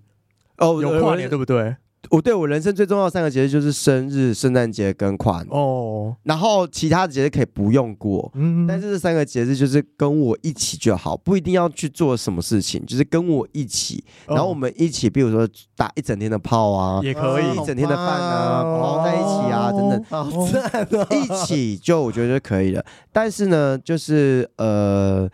[0.58, 1.78] 哦，有跨年对不对？
[2.10, 5.48] 我对我人生最重要的三个节日就是生日、圣诞节跟跨年。
[5.52, 17.52] 哦，然后其他的节日可以不用过，嗯，但是这三个节日就是跟我一起就好，不一定要去做什么事情，就是跟我一起，然后我们一起，比如说打一整天的炮啊，也可以。
[17.52, 22.84] 一整天的饭啊，包在一起啊，等等，好赞哦，一起就我觉得就可以了。
[23.12, 25.30] 但是呢，就是呃，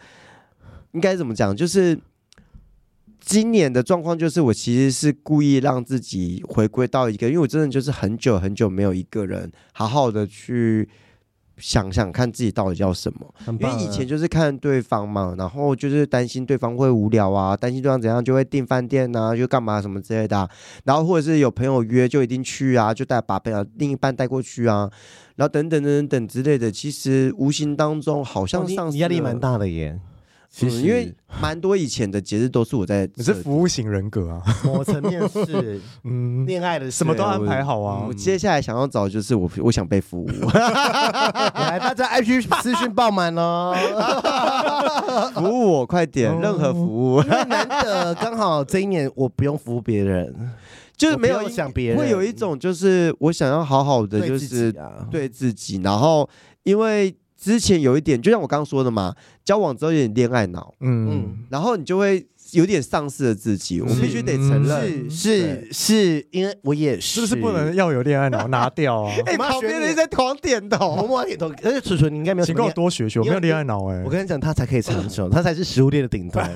[0.93, 1.97] 应该怎么讲，就是。
[3.25, 10.87] 今年的状况就是，我其实是故意让自己回归到一个，因为我真的就是很久很久没有一个人好好的去
[11.57, 13.33] 想想看自己到底要什么。
[13.47, 20.47] 因为以前就是看对方嘛，然后就是担心对方会无聊啊，担心对方怎样就会订饭店啊，就干嘛什么之类的啊。
[20.83, 24.87] 然后或者是有朋友约就一定去啊，就带把朋友另一半带过去啊，
[25.35, 26.71] 然后等等等等等之类的。
[26.71, 29.99] 其实无形当中好像上压力蛮大的耶。
[30.57, 38.05] 其实，因为 蛮多以前的节日都是我在，你是服务型人格啊， 某层面是， 嗯，恋爱的什么都安排好啊。
[38.07, 43.75] 我接下来想要找的就是我，我想被服务，来大家 IG 私讯爆满哦，
[45.33, 50.33] 服务我快点，任何服务，因为难得刚好这一年我不用服务别人，
[50.95, 54.73] 就是没有想别人，会有一种就是我想要好好的就是
[55.11, 56.29] 对自己，然后
[56.63, 57.13] 因为。
[57.45, 63.81] 之前有一点，就像我刚刚说的嘛，交往之后有点恋爱脑，嗯，然后你就会有点丧失了自己。
[63.81, 69.13] 我必须得承认，是是，因为我也是，是不是不能要有恋爱脑拿掉啊？
[69.27, 71.51] 哎，旁边人在狂点头，默默点头。
[71.63, 74.01] 而且楚楚，你应该没有，请跟我多学学，我没有恋爱脑哎。
[74.03, 76.49] 我跟你讲，他才可以长久， 他才是食物链的顶端，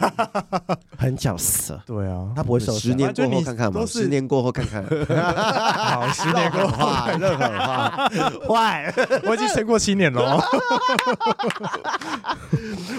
[0.97, 1.77] 很绞死。
[1.85, 4.83] 对啊，他不会受十年过后看看 嘛，十年过后看看。
[4.83, 8.09] 好，十年过后，任何话
[8.47, 8.93] 坏，
[9.25, 10.41] 我已经撑过七年了。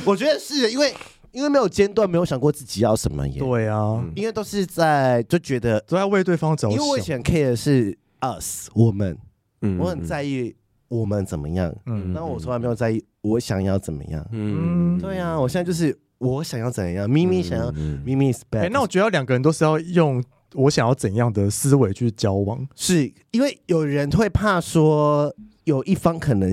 [0.05, 0.95] 我觉得是因为。
[1.33, 3.39] 因为没有间断，没有想过自己要什么耶。
[3.39, 6.73] 对啊，因为都是在就觉得都在为对方着想。
[6.73, 9.17] 因为我以前 care 的是 us 我们，
[9.63, 10.55] 嗯，我很在意
[10.89, 18.69] 我们怎么样，嗯，那我从来没有在意我想要怎么样，嗯，对啊，我现在就是我想要怎样，咪咪想要，咪咪 is bad。
[18.71, 20.23] 那我觉得两个人都是要用
[20.55, 26.53] 我想要怎样的思维去交往，是因为有人会怕说有一方可能。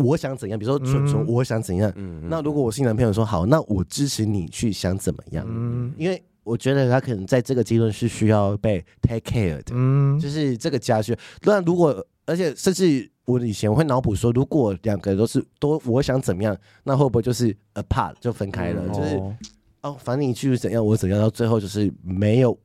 [0.00, 0.58] 我想怎样？
[0.58, 1.92] 比如说，纯纯，我想怎样？
[1.96, 5.46] 嗯、那如果我是你男朋友说好，那我支持你去想怎么样？
[5.48, 11.18] 嗯、因为我觉得他可能在这个阶段是需要被 take care 的，嗯，就是这个家需要。
[11.42, 18.82] 那如果而且甚至我以前会脑补说，如果两个人都是都我想怎么样，那会不会就是 apart 就分开了？
[18.86, 19.36] 嗯、就是哦，
[19.82, 22.58] 哦，反正你去怎样，我怎样，到最后就是没有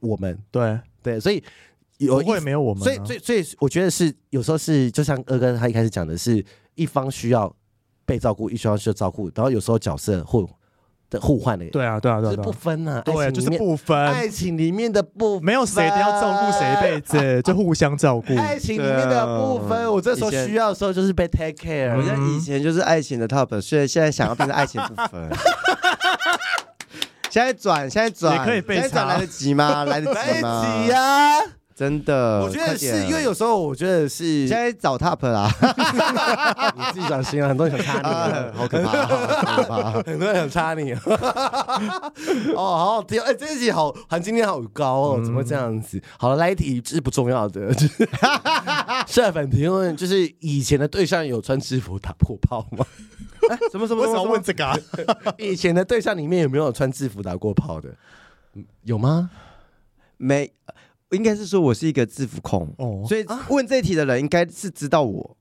[0.00, 0.38] 我们。
[0.50, 1.42] 对对，所以。
[2.06, 7.54] 有会没有我们，所以所以所以我觉得是有时候是就像二哥他一开始讲的是一方需要
[8.04, 10.48] 被照顾，一方需要照顾，然后有时候角色互
[11.10, 18.34] 的互换的，对啊对啊对啊，不分啊，对，就是不分，爱情里面的不没有谁都要照顾谁一辈子，就互相照顾。
[18.38, 21.96] 爱情里面的不分，我这时候需要的时候就是被 take care。
[21.96, 25.28] 我觉得以前就是爱情的 top，所以现在想要变成爱情不分。
[27.28, 29.84] 现在转，现在转，也可以被转来得及吗？
[29.84, 30.62] 来得及吗？
[30.62, 31.59] 来得及呀。
[31.80, 35.48] 真的，我觉得是因为有时候我觉得是现在找 top 啦，
[36.76, 40.92] 你自己转型了，很多人想插你，好可怕，好可怕， 很多人想插你。
[42.52, 45.98] 哦，好好听，哎，这一集好含金量好高哦，怎么会这样子？
[46.18, 47.72] 好了，来一题是不重要的，
[49.08, 52.84] 社粉提问就是以前的对象有穿制服打破炮吗？
[53.72, 54.02] 什么什么？
[54.02, 54.78] 为什么问这个？
[55.38, 57.88] 以前的对象里面有没有穿制服打过炮的？
[58.82, 59.30] 有吗？
[60.18, 60.52] 没。
[61.10, 65.36] 应该是说，我是一个制服控，哦、所以问这一题的人应该是知道我，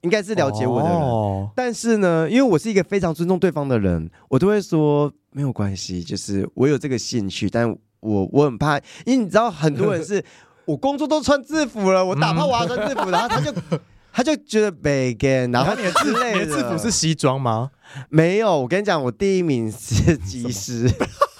[0.00, 0.98] 应该是了解我的人。
[0.98, 10.24] 哦、但是呢，因为我是一个非常尊重对方的人，我都会说没有关系，就是我有这个兴趣，但我我很怕，因为你知道，很多人是
[10.66, 13.52] 我工作都穿制服了，我打炮我要穿制服，然后他就
[14.12, 16.12] 他就觉得没跟，然后你的制
[16.46, 17.70] 制服是西装吗？
[18.08, 20.90] 没有，我跟你讲，我第一名是技师。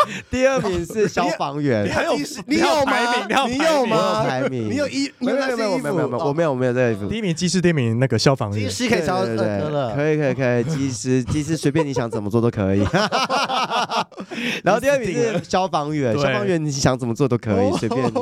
[0.31, 3.53] 第二名是消防员， 你有你有排名？
[3.53, 4.25] 你有吗？
[4.25, 4.71] 排名？
[4.71, 5.11] 你有衣？
[5.19, 7.07] 没有没有没有没有没有，我没有我没有这个衣服。
[7.09, 8.69] 第一名技师，第一名那个消防员。
[8.69, 12.81] 技师可以消，对对对，可以可以可以，技师技师随便你想怎么做都可以。
[14.65, 18.15] 然后第二名是消防员，消防员你想怎么做都可以，随便你。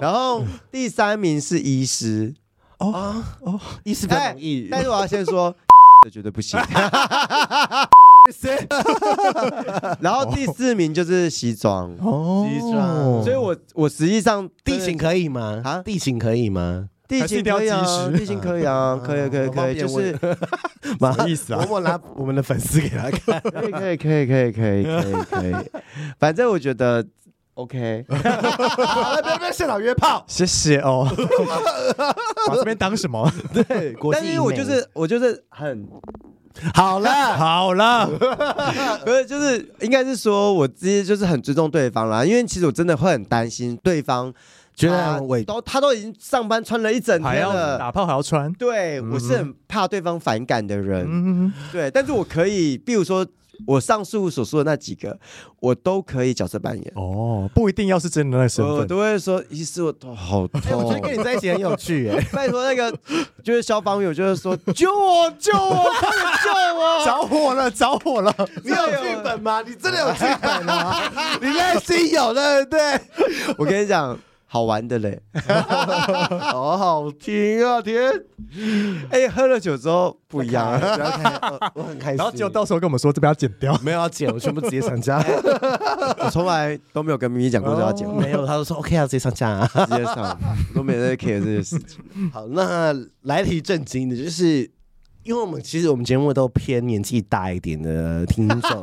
[0.00, 2.34] 然后第三名是医师，
[2.78, 5.54] 哦哦，医师比较容易，但是我要先说，
[6.10, 6.58] 绝对不行。
[10.00, 11.94] 然后第四名就是西装。
[12.00, 15.60] 哦，西装，所以我我实际上地形可以吗？
[15.64, 16.88] 啊，地形可以吗？
[17.08, 20.10] 地形可以啊，地形可以啊，可以可以可以，就是
[20.82, 21.64] 什么意思啊？
[21.70, 25.54] 我拿我们的粉丝给他看，可以可以可以可以可以可以可以，
[26.18, 27.06] 反正我觉得
[27.56, 31.08] OK， 好了，不要不要现场约炮，谢谢哦。
[32.46, 33.32] 把这边当什么？
[33.52, 35.88] 对，但是因为我就是我就是很
[36.74, 38.06] 好了 好了，
[39.04, 44.32] 不是就是应该是说我直接就是很尊重对方啦，因为其实我真的会很担心对方。
[44.74, 48.52] 觉得我都他都已经上班穿了一整天了，打炮还要穿。
[48.52, 51.50] 对，我是很怕对方反感的人。
[51.72, 53.26] 对，但是我可以，比如说
[53.66, 55.18] 我上述所说的那几个，
[55.60, 56.92] 我都可以角色扮演。
[56.96, 60.60] 哦，不一定要是真的那身份，我都会说，医师我头好痛。
[60.72, 62.08] 我觉得跟你在一起很有趣。
[62.08, 62.96] 哎，拜托那个
[63.42, 67.04] 就是消防员，就是说救我，救我，快点救我！
[67.04, 68.34] 着火了，着火了！
[68.62, 69.62] 你有剧本吗？
[69.66, 71.00] 你真的有剧本吗？
[71.40, 73.00] 你内心有对不对？
[73.58, 74.18] 我跟你讲。
[74.56, 75.20] 好玩的嘞，
[76.40, 78.10] 好 好听啊天！
[79.10, 81.40] 哎，喝了酒之后不一样，不要开，
[81.76, 82.16] 我很开心。
[82.16, 85.22] 然后结果到时候跟我们说这边要剪掉，没有要剪，我全部直接上架。
[86.24, 90.40] 我从来都没有跟咪咪讲过要剪，没有，他都说 OK 啊，直接上架啊，直接上，
[90.74, 92.30] 都没在 care 这些事情。
[92.32, 94.70] 好，那来题正经的，就是
[95.22, 98.82] 因为我们其实我们节目都偏年纪大一点的听众，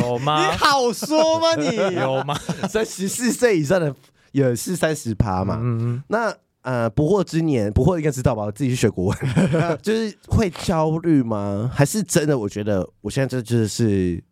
[0.00, 0.46] 有吗？
[0.46, 1.56] 你好说吗？
[1.56, 2.38] 你有吗？
[2.70, 3.92] 在十四岁以上的。
[4.32, 8.44] 也是三十趴嘛，嗯、那呃不惑之年，不惑应该知道吧？
[8.44, 9.18] 我自己去学国文，
[9.82, 11.70] 就是会焦虑吗？
[11.72, 12.38] 还是真的？
[12.38, 14.22] 我觉得我现在这就是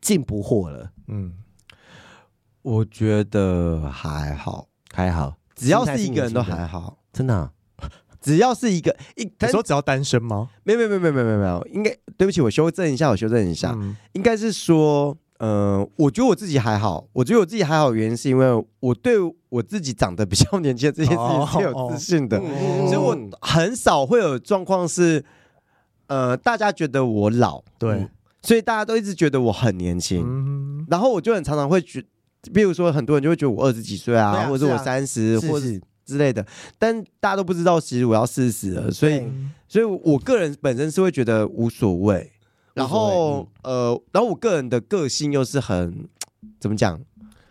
[0.00, 0.90] 进不惑了。
[1.08, 1.32] 嗯，
[2.62, 7.52] 我觉得还好，还好，只要是一个人都还好，真的、啊。
[8.20, 10.48] 只要是一个一，你说只要单身吗？
[10.64, 15.16] 没有没有没有没有没有没有，应该对不起，我修正一下，我修正一下，嗯、应该是说。
[15.38, 17.06] 嗯、呃，我觉得我自己还好。
[17.12, 19.16] 我觉得我自己还好，原因是因为我对
[19.48, 22.38] 我自己长得比较年轻的这件事情是有自信的，
[22.86, 25.24] 所以我很少会有状况是，
[26.06, 28.10] 呃，大家觉得我老，对、嗯，
[28.42, 30.24] 所以大家都一直觉得我很年轻。
[30.26, 32.02] 嗯、然后我就很常常会觉，
[32.54, 35.66] 比如说很多人就会觉得我二十几岁啊，啊或者是我三十，或者
[36.04, 36.46] 之类的，
[36.78, 38.90] 但大家都不知道，其实我要四十了。
[38.90, 39.22] 所以，
[39.68, 42.32] 所以我个人本身是会觉得无所谓。
[42.76, 46.06] 然后，呃，然后我个人的个性又是很
[46.60, 47.00] 怎么讲？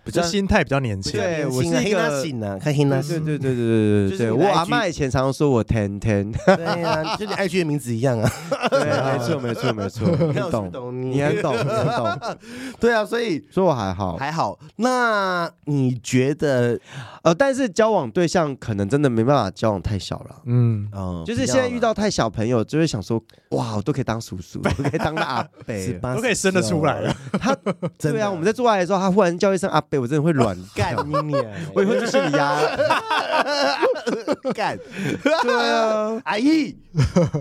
[0.05, 1.13] 比较心态比较年轻。
[1.13, 4.31] 对，我是一个，看黑娜，对对对对对对对。
[4.31, 6.31] 我阿妈以前常说我天天。
[6.31, 8.31] 对呀，就你 IG 的名字一样啊。
[8.69, 8.79] 对，
[9.17, 10.07] 没错没错没错。
[10.07, 12.37] 你懂，你很懂， 你很懂。
[12.79, 14.59] 对啊，所以说我还好，还好。
[14.75, 16.79] 那你觉得，
[17.25, 20.43] 呃，但是交往对象可能真的没办法交往太小了。
[20.45, 23.19] 嗯嗯，就是现在遇到太小朋友，就会想说，
[23.49, 27.15] 哇，我都可以当叔叔，我可以当阿伯，都可以生得出来了。
[27.39, 27.55] 他，
[27.97, 29.99] 对啊，我们在做爱的时候，他忽然叫一声阿伯。
[29.99, 31.35] 我真的会软干你你，
[31.73, 32.59] 我以后就是你呀，
[34.53, 34.77] 干，
[35.23, 36.77] 对啊，阿姨，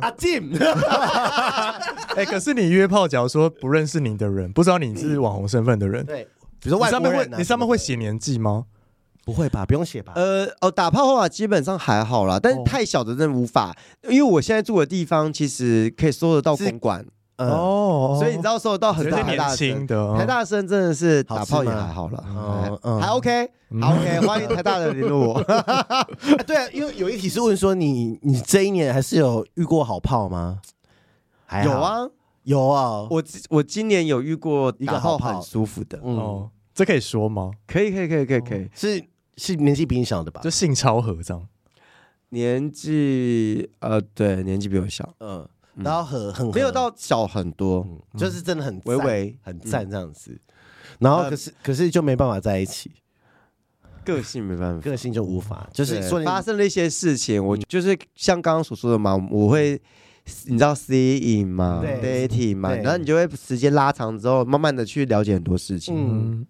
[0.01, 0.51] 阿进，
[2.17, 6.25] 哎，可是你约炮，假如说不认识你的人，不知道你是网红身份的人，对，
[6.59, 8.65] 比如说外上面会，你上面会写年纪吗？
[9.25, 10.13] 不会吧，不用写吧？
[10.17, 17.05] 呃，哦，打炮的话基本上还好啦，但是太小的真的无法，因为我现在住的地方其实可以搜得到公馆。
[17.37, 17.49] 嗯。
[17.51, 22.25] 哦，所以你知道收到很多台大声的，台大生真的是打炮也还好了，
[23.01, 23.51] 还 OK，
[23.81, 25.43] 好 OK，欢迎台大的联络我。
[26.47, 30.61] 对啊，因为有一题是问说你你这一年还是有遇过好炮吗？
[31.65, 32.09] 有啊，
[32.45, 35.99] 有啊，我我今年有遇过一个好炮，很舒服的。
[36.03, 37.51] 哦，这可以说吗？
[37.67, 39.05] 可以可以可以可以可以，是
[39.37, 40.41] 是年纪比你小的吧？
[40.43, 41.47] 就性超合这样，
[42.31, 45.49] 年纪呃对，年纪比我小，嗯。
[45.77, 47.85] 然后很很没有到小很多，
[48.17, 50.41] 就是真的很微微很赞这样子。
[51.01, 52.93] 然后可是可是就没办法在一起，
[54.05, 55.69] 个性没办法，个性就无法。
[55.73, 59.73] 就是说发生了一些事情，我就是像刚刚所说的嘛，我会
[60.45, 65.93] 你知道 see in 嘛，dating 嘛，然后你就会时间拉长之后，慢慢的去了解很多事情。
[65.97, 66.47] 嗯，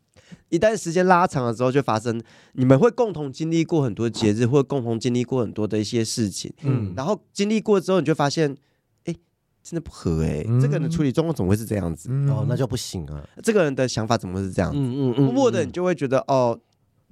[0.48, 2.20] 一旦时间拉长了之后，就发生
[2.52, 6.52] 你们会共同经历过很多节日，或共同经历过很多的一些事情。
[6.62, 8.56] 嗯，然后经历过之后，你就发现。
[9.04, 9.14] 哎
[9.62, 12.10] 真的不合哎，这个人的处理状况怎么会是这样子？
[12.28, 13.26] 哦，那就不行啊。
[13.42, 14.76] 这个人的想法怎么会是这样子？
[14.78, 15.24] 嗯嗯嗯。
[15.24, 16.60] 默默的你就会觉得哦，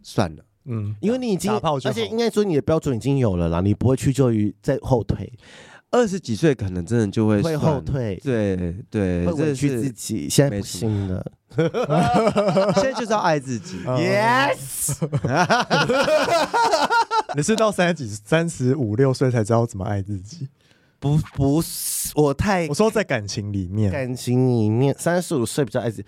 [0.03, 5.33] 算了，嗯，因为你已经，而且应该说你的标准已经有了啦，你不会屈就于在后退。
[5.93, 10.28] 二十几岁可能真的就会会后退，对对，会委屈自己。
[10.28, 11.24] 现在不行了，
[12.74, 13.78] 现在就是要爱自己。
[13.84, 14.97] Yes。
[17.36, 20.49] 你是到三十几、三十五六岁才知道怎么爱自己？
[20.99, 26.05] 不不是我太我说在感情里面，感情里面三十五岁比较爱自己，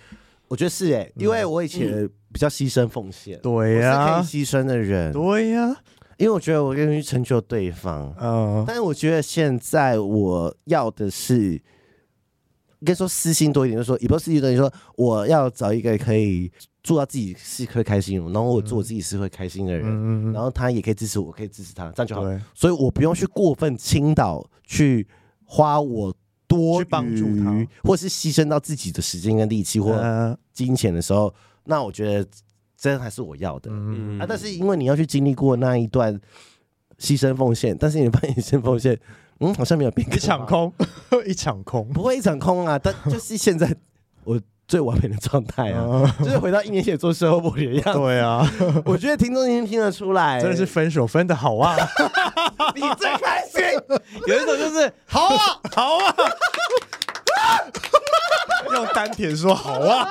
[0.48, 5.76] 我觉得是哎、欸，因为我以前比较牺牲奉献，对呀，可以牺牲的人，对呀、啊，
[6.18, 16.50] 因为我觉得我愿意成就对方，嗯，但是我觉得现在我要的是应该说私心多一点，就是说也不是私心多一点，就是说我要找一个可以
[16.82, 22.22] 做到自己是会开心，然后我做我自己是会开心的人，嗯、然后他也可以支持我，我可以支持他，这样就好。
[22.22, 22.38] 对。
[22.54, 25.06] 所以我不用去过分倾倒，去
[25.44, 26.14] 花我
[26.46, 31.34] 多去帮助他，或是牺牲到自己的时间跟力气或金钱的时候，
[31.64, 32.28] 那我觉得
[32.76, 33.70] 这还是我要的。
[33.70, 36.18] 嗯、啊，但是因为你要去经历过那一段
[36.98, 38.98] 牺牲奉献，但是你发现牺牲奉献。
[39.40, 40.08] 嗯，好像没有变。
[40.14, 40.72] 一场空，
[41.26, 42.78] 一场空，不会一场空啊！
[42.78, 43.74] 但就是现在
[44.22, 47.98] 我最完美的状态啊，就是回到一年前做售后部的样子。
[47.98, 48.48] 对啊，
[48.86, 51.76] 我觉得听众已经听得出来，真的是分手分的好啊！
[52.76, 53.60] 你最开心，
[54.28, 56.14] 有一种就是好啊，好啊，
[58.72, 60.08] 用丹田说好啊，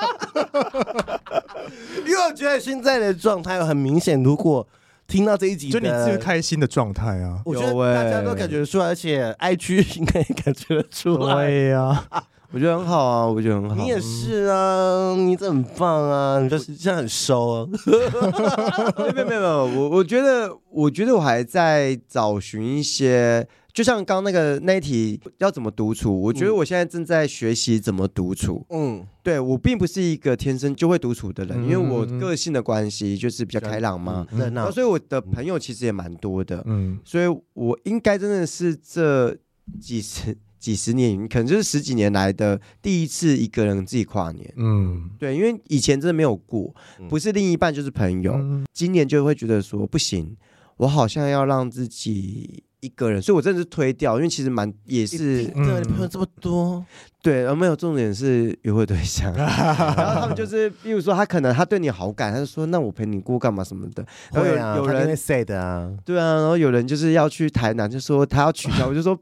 [2.06, 4.66] 因为我觉得现在的状态很明显，如果。
[5.06, 7.38] 听到这一集，就你最开心的状态啊！
[7.44, 11.34] 我觉得大家都感觉得出来，而且 IG 应该也感觉得出来。
[11.44, 12.06] 对呀，
[12.50, 13.74] 我觉得很好啊，我觉得很好。
[13.74, 17.68] 你也是啊，你这很棒啊，你就是这样很收啊。
[19.14, 23.46] 没有没有没有，我我觉得我觉得我还在找寻一些。
[23.74, 28.64] 就像刚刚那个那一题要怎么独处，我觉得我现在正在学习怎么独处。
[28.70, 36.62] 嗯，对，我并不是一个天生就会独处的人，嗯、因为我个性的关系就是比较开朗嘛，那嗯、所以我的朋友其实也蛮多的。
[36.66, 39.36] 嗯，所以我应该真的是这
[39.80, 44.54] 几十几十年，可能就是十几年来的第一次一个人自己跨年。
[44.56, 46.72] 嗯，对，因为以前真的没有过，
[47.08, 48.34] 不是另一半就是朋友。
[48.34, 50.36] 嗯、今年就会觉得说不行，
[50.76, 52.62] 我好像要让自己。
[52.84, 56.84] 一个人，所以我真的是推掉，因为其实蛮也是，对，你朋友这么多，
[57.22, 69.18] 对，而没有重点是约会对象， 然后他们就是，比如说他可能他对你好感，他就说那我陪你过干嘛什么的，然后有、啊、有人 say 的啊，对啊，然后有人就是要去台南，就说他要取消， 我就说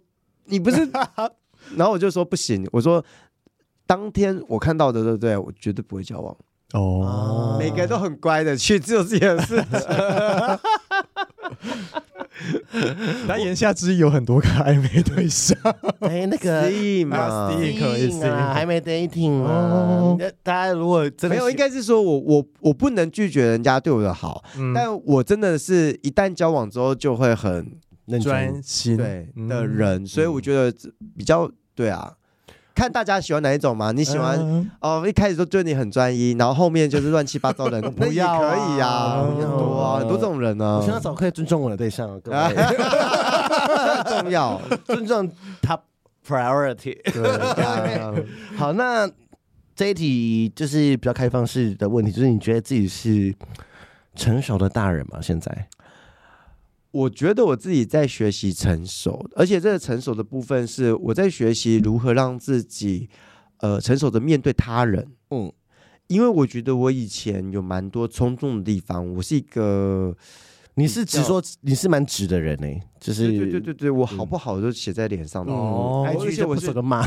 [0.47, 0.89] 你不是，
[1.77, 3.05] 然后我就说不行，我说
[3.87, 5.37] 当天我看到的，对不对？
[5.37, 6.37] 我绝对不会交往。
[6.73, 9.67] 哦，每个人都很乖的去做自己的事情。
[13.29, 15.57] 他言下之意有很多个暧昧对象，
[16.01, 20.17] 哎，那个 C 嘛，C 可以啊还没 dating 啊。
[20.43, 24.43] 大家如果真的没有，应该是说我我我不能拒绝人家对我的好，
[24.75, 27.79] 但我真的是一旦交往之后就会很
[28.23, 28.97] 专心。
[28.97, 30.73] 对的人，所以我觉得
[31.17, 32.13] 比较对啊。
[32.75, 33.93] 看大家喜欢哪一种嘛？
[33.93, 40.79] 你喜欢哦，一开始都对你很专一，然后后面就是乱七八糟的人，不要可以呀，很多啊，很多这种人呢。
[40.79, 42.39] 我现在找可以尊重我的对象，各位，
[44.21, 45.81] 重要， 尊重 top
[46.27, 46.97] priority。
[47.13, 49.09] 对， 好，那
[49.75, 53.35] 这一题就是比较开放式的问题，就是你觉得自己是
[54.15, 55.19] 成熟的大人吗？
[55.21, 55.67] 现在？
[56.93, 63.09] 我觉得我自己在学习成熟，而且这个成熟的部分是我在学习如何让自己，
[63.59, 65.09] 呃，成熟的面对他人。
[65.31, 65.51] 嗯，
[66.09, 69.11] 因为我觉得我以前有蛮多冲动的地方。
[69.15, 70.15] 我是一个，
[70.75, 72.83] 你是直说你是蛮直的人呢、欸？
[73.01, 75.51] 就是对对对对，我好不好都写在脸上的。
[75.51, 77.07] 哦，而且我是个骂。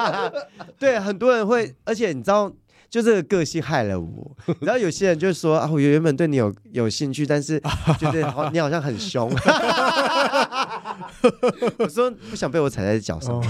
[0.78, 2.52] 对，很多人会，而且你知道。
[2.90, 7.60] 就这个个性害了我， 然后有些人就说啊，我原本对你有有兴趣，但是
[8.00, 9.30] 觉得好你好像很凶。
[11.78, 13.40] 我说不想被我踩在脚上，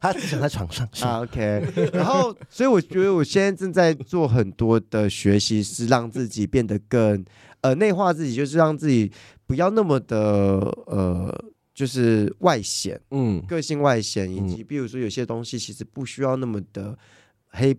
[0.00, 0.88] 他只想在床上。
[1.02, 1.64] 啊，OK。
[1.92, 7.24] 然后，所以我觉得我现在正在做很多的学习，是让自己变得更
[7.60, 9.12] 呃内化自己，就是让自己
[9.46, 10.16] 不要那么的
[10.86, 11.44] 呃，
[11.74, 16.98] 就是外显，嗯，个性外显，以及比如说有些东西其实不需要那么的
[17.48, 17.76] 黑。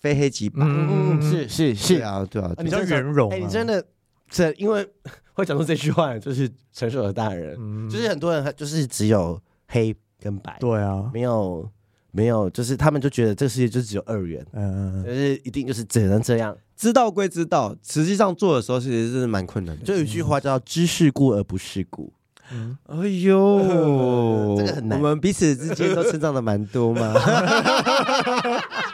[0.00, 3.30] 非黑即白，嗯，是是是啊，对啊，比较圆融。
[3.30, 3.84] 哎，你真的，
[4.30, 4.86] 这因为
[5.34, 7.56] 会讲出这句话，就是成熟的大人，
[7.88, 11.70] 就是很多人他就是只有黑跟白，对啊，没有
[12.12, 16.56] 没有，就是他们就觉得这个世界就只有二元，嗯，就是一定就是只能这样。
[16.76, 19.84] 知道归知道，实际上做的时候其实是蛮困难的。
[19.84, 22.10] 就有一句话叫“知世故而不世故”，
[22.50, 24.98] 嗯，哎呦， 这个很难。
[24.98, 27.12] 我们彼此之间都成长的蛮多嘛。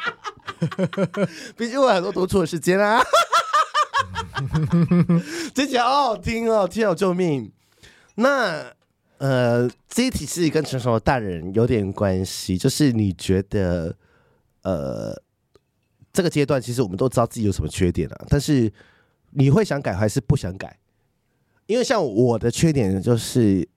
[1.57, 3.03] 毕竟我很多独处的时间啊，
[5.55, 7.53] 这集好好听哦，天啊救命！
[8.17, 8.73] 那
[9.19, 13.95] 呃，这一题是跟成熟的大人有点关系，就是你觉得
[14.63, 15.21] 呃，
[16.13, 18.73] 这个阶段其实我们都知道自己有什么缺点啊，但是
[19.31, 20.79] 你会想改还是不想改？
[21.67, 23.69] 因为像我的缺点就是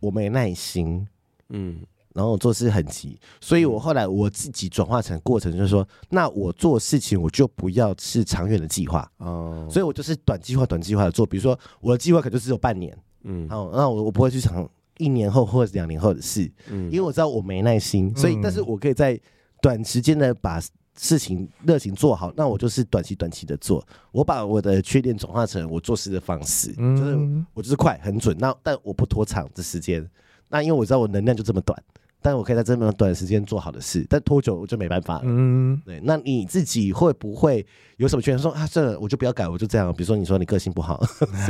[0.00, 1.06] 我没耐心，
[1.48, 1.80] 嗯。
[2.16, 9.06] 然后我做事很急，所以我后来我自己转化成过程，就是说，那我做事情我就不要是长远的计划。
[9.18, 11.26] 哦，所以我就是短计划、短计划的做。
[11.26, 19.20] 比如说我的计划可能就只有半年，嗯，好，那我我不会去想一年后或者两年后的事，嗯，因为我知道我没耐心，所以，但是我可以在
[19.60, 20.58] 短时间的把
[20.98, 30.08] 事情热情做好，那我就是短期短期的做，我把我的缺点转化成我做事的方式，嗯、就是我就是快很准，那但我不拖长的时间，
[30.48, 31.78] 那因为我知道我能量就这么短。
[32.22, 35.22] 但我可以在这么短时间做好的事，但拖久我就没办法了。
[35.24, 36.00] 嗯，对。
[36.02, 37.64] 那你自己会不会
[37.98, 38.38] 有什么缺点？
[38.38, 39.92] 说啊，这我就不要改，我就这样。
[39.92, 41.00] 比如说，你说你个性不好，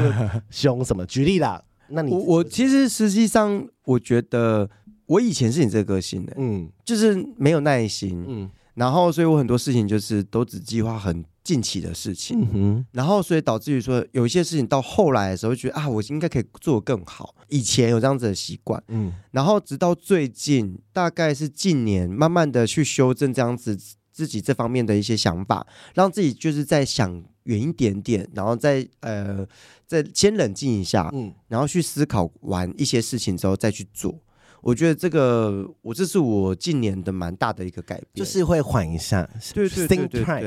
[0.50, 1.06] 凶什么？
[1.06, 1.62] 举例啦。
[1.88, 4.68] 那你我我其实实际上，我觉得
[5.06, 8.50] 我以前是你这个个性的，嗯，就是没有耐心，嗯。
[8.74, 12.84] 然后，所以我很多事情就是都只计划很近期的事情。
[12.90, 17.36] 然后，所以导致于说有一些事情到后来的时候，觉得啊，我应该可以做得更好。
[17.48, 19.12] 以前有这样子的习惯，嗯。
[19.30, 23.78] 然后，直到最近，大概是近年，慢慢的去修正这样子
[24.10, 29.46] 自己这方面的一些想法，让自己就是再想远一点点，然后再呃，
[29.86, 31.32] 再先冷静一下，嗯。
[31.46, 34.18] 然后去思考完一些事情之后再去做。
[34.62, 40.40] 我觉得这个，我这是我近年的蛮大的一个改变，就是会缓一下，对对对对对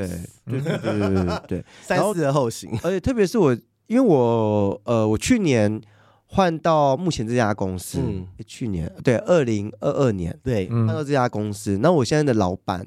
[0.46, 2.70] 对对对对对， 三思而后行。
[2.82, 3.56] 而且特别是我，
[3.86, 5.80] 因为我呃，我去年
[6.26, 12.86] 换到目前这家公司，嗯，去年对二零二二年对换到这家公司，那我现在的老板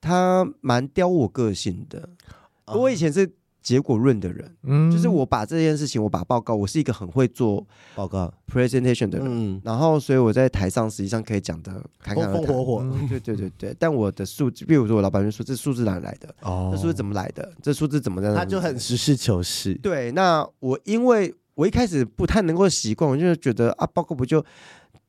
[0.00, 2.08] 他蛮刁我个性的，
[2.66, 3.32] 我以前是。
[3.62, 13.76] 结果论的人，嗯，就是我把这件事情，我把报告，我是一个很会做报告 presentation 的人，嗯，然后所以我在台上实际上可以讲的侃侃而谈，火火，对对对对。
[13.78, 16.34] 但我的数字，比如说我老板就说，这数字哪里来的？
[16.42, 17.52] 哦，这数字怎么来的？
[17.62, 18.36] 这数字怎么在那？
[18.36, 19.74] 他就很实事求是。
[19.74, 24.44] 对，那我因为我一开始不太能够习惯，我就觉得啊，报告不就。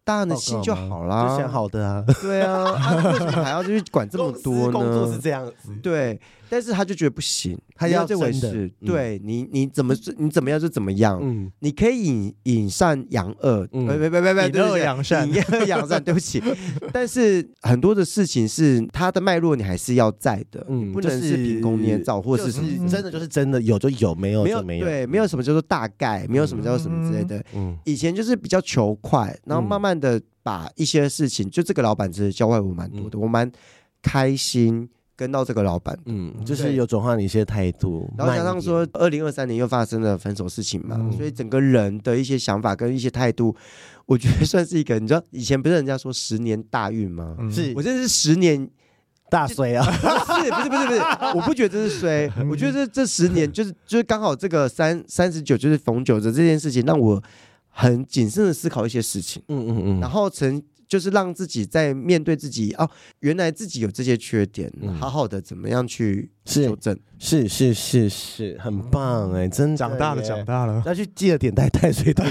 [0.02, 4.72] 大人的心就好啦，就想好的啊，对啊，啊为什么还要去管这么多呢？
[4.74, 6.20] 工作是这样子，对，
[6.50, 16.42] 但是他就觉得不行，他要这回事，对你，你怎么你怎么样就怎么样，嗯，你可以引引善扬恶，别别别别别，隐恶扬善，隐恶扬善， 对不起，
[16.92, 22.52] 但是很多的事情是它的脉络，你还是要在的，嗯，不能是凭空捏造，或是
[22.88, 30.00] 真的就是真的有就有，没有就没有，对，没有什么叫做大概，没有什么叫做什么之类的，嗯，以前就是比较求快，然后慢慢。
[30.00, 33.52] 的把一些事情，就这个老板其实教会我蛮多的，嗯、我蛮
[34.02, 34.88] 开心
[35.20, 38.10] 跟到这个老板，嗯，就是有转换一些态度。
[38.18, 43.54] 然后加上说，二零二三年又发生了分手事情嘛，嗯、所以整个人的一些想法跟一些态度，
[44.06, 44.98] 我觉得算是一个。
[44.98, 47.36] 你知道以前不是人家说十年大运吗？
[47.38, 48.66] 嗯、是我这是十年
[49.30, 49.84] 大衰啊！
[49.86, 51.02] 不是不是不是不是，
[51.36, 57.22] 我不觉得这是衰，我觉得这这十年就是就是刚好这个三三十九就是逢九的这件事情让我。
[57.72, 64.70] 很谨慎的思考一些事情，嗯嗯嗯，然后曾就是让自己在面对自己哦，原来自己有这些缺点，
[65.00, 72.26] 好好的怎么样去纠正，是是是是，很棒哎，真长大了长大了，要去记得点太太岁，对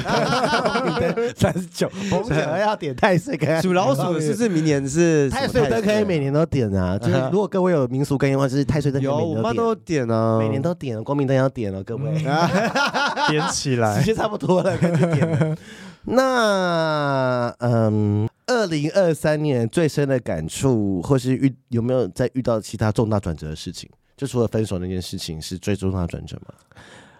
[1.36, 6.98] 三十九，我们要点太岁，属老鼠的是不是明年是太岁灯，可以每年都点啊。
[6.98, 12.08] 就是如果各位有民俗根的话，就是太岁灯有我妈都点啊，每年都点，光明灯要点了，各位。
[13.30, 15.56] 点起来，时间差不多了，开始点。
[16.04, 18.28] 那嗯。
[18.50, 23.90] 二零二三年最深的感触，或是遇有没有在遇到其他重大转折的事情？
[24.16, 26.54] 就除了分手那件事情是最重大的转折吗？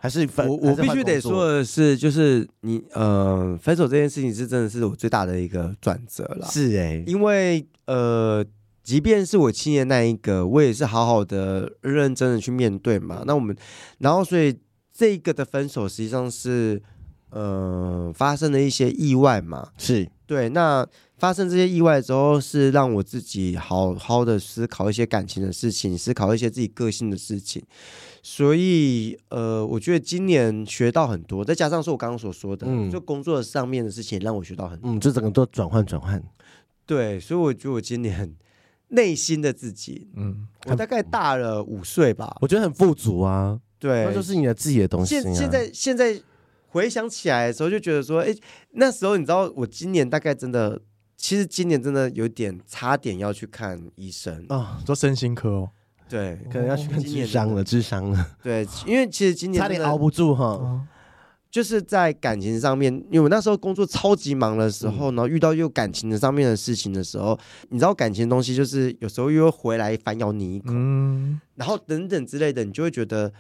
[0.01, 0.49] 还是分？
[0.49, 6.49] 我我必须得说的是，就是你呃，分手这件事情是真的是我最大的一个转折了。
[6.51, 8.43] 是哎、欸，因为呃，
[8.83, 13.23] 即便是我七年那一个，我也是好好的、认真的去面对嘛。
[13.27, 13.55] 那我们，
[13.99, 14.57] 然后所以
[14.95, 16.83] 这个的分手实际上是
[17.31, 19.71] 呃，发生了一些意外嘛。
[19.77, 20.87] 是对，那。
[21.19, 27.61] 发生这些意外之后，是让我自己好好的思考一些感情的事情，思考一些自己个性的事情。
[28.23, 34.93] 所以，呃，我觉得今年学到很多，再加上是我刚刚所说的，嗯，就工作上面的事情，让我学到很多。
[34.93, 36.23] 嗯，这整个都转换转换。
[36.87, 38.33] 对，所以我觉得我今年
[38.91, 43.59] 内心的自己，嗯，我大概大了五岁吧，我觉得很富足啊。
[43.81, 45.23] 对，那就是你的自己的东西啊。
[45.23, 46.21] 现现在现在
[46.69, 48.35] 回想起来的时候，就觉得说，哎，
[48.71, 50.81] 那时候你知道，我今年大概真的。
[51.21, 55.71] 其实今年真的有点差点要去看医生啊，做身心科哦。
[56.09, 58.37] 对，可能要去看智商了，智商了。
[58.41, 60.87] 对，因为其实今年差点熬不住哈，
[61.51, 67.37] 就是在感情上面，因为我那时候工作超级忙的时候，然后遇到又感情的上面的事情的时候，
[67.71, 70.73] 你知道感情的东西就是有时候又会回来反咬你一口，
[71.57, 73.33] 然后等等之类的，你就会觉得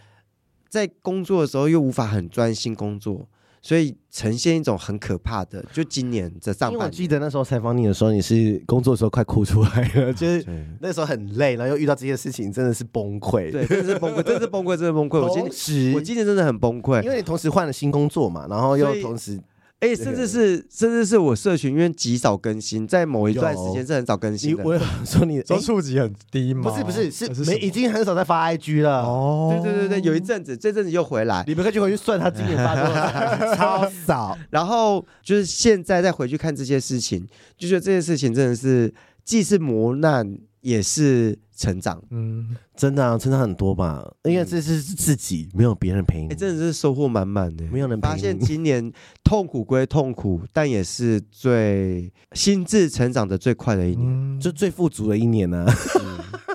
[0.68, 3.26] 在工作的时候又无法很专心工作。
[3.60, 10.46] 所以呈现一种很可怕的，就今年这上半年，因为我记得那时候采访你的时候，你是工作的时候快哭出来了， 就是
[10.80, 15.20] 那时候很累，然后又遇到这些事情，真的是崩溃，对，真的是崩溃，真的是崩溃，真的崩溃。
[15.20, 15.42] 我今
[15.84, 19.38] 年，我今年真的很崩溃，因为你同时换了新工作嘛，然后又同时
[19.80, 24.64] 哎，甚至是甚至是我社群，因为极少更新，在某一段时间是很少更新的。
[24.64, 24.76] 我
[25.06, 26.68] 说你说触及很低吗？
[26.68, 29.02] 不是不是，是没已经很少在发 IG 了。
[29.02, 31.44] 哦，对对对对，有一阵子，这阵子又回来。
[31.46, 34.38] 你们可以回去算他今年发多少， 超少。
[34.50, 37.24] 然后就是现在再回去看这些事情，
[37.56, 38.92] 就觉得这些事情真的是
[39.24, 40.38] 既是磨难。
[40.68, 44.06] 也是成长，嗯，真的啊，成长很多吧？
[44.24, 47.64] 因为这是自己，没有别人陪你，真的是收获满满的。
[47.72, 48.12] 没有人陪你。
[48.12, 48.92] 发现今年
[49.24, 55.66] 痛苦归痛苦，但也是最心智成长的最快的一年，就最富足的一年呢。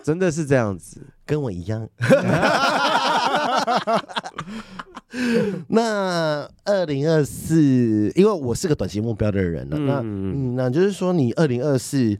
[0.03, 1.89] 真的是这样子，跟我一样。
[5.69, 12.15] 那二零二四，因为我是个短期目标的人了，那嗯，那就是说你二零二四。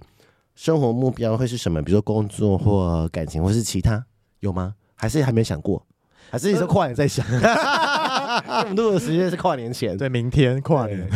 [0.56, 1.82] 生活目标会是什么？
[1.82, 4.06] 比如说工作或感情，或是其他
[4.40, 4.76] 有吗？
[4.96, 5.86] 还是还没想过？
[6.30, 7.26] 还是你说跨年在想？
[7.30, 11.08] 我们录的时间是跨年前，对，明天跨年。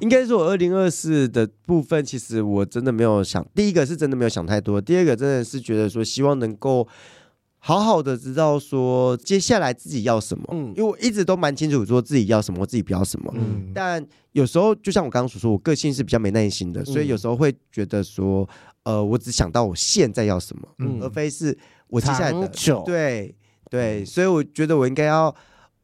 [0.00, 3.44] 应该说我二零二四的部分，其实我真的没有想。
[3.54, 6.86] 第一个是真的没有想太多，第二个真的是觉得说希望能够
[7.66, 10.44] 好好的知道说接下来自己要什么。
[10.52, 13.32] 嗯，因为我一直都蛮清楚说自己要什么，我自己不要什么。
[13.36, 18.46] 嗯，但有时候就像我刚刚所说，我个性是比较没耐心的，所以有时候会觉得说。
[18.84, 21.56] 呃，我只想到我现在要什么，嗯，而非是
[21.88, 22.46] 我接下来的。
[22.84, 23.34] 对
[23.70, 25.34] 对，所以我觉得我应该要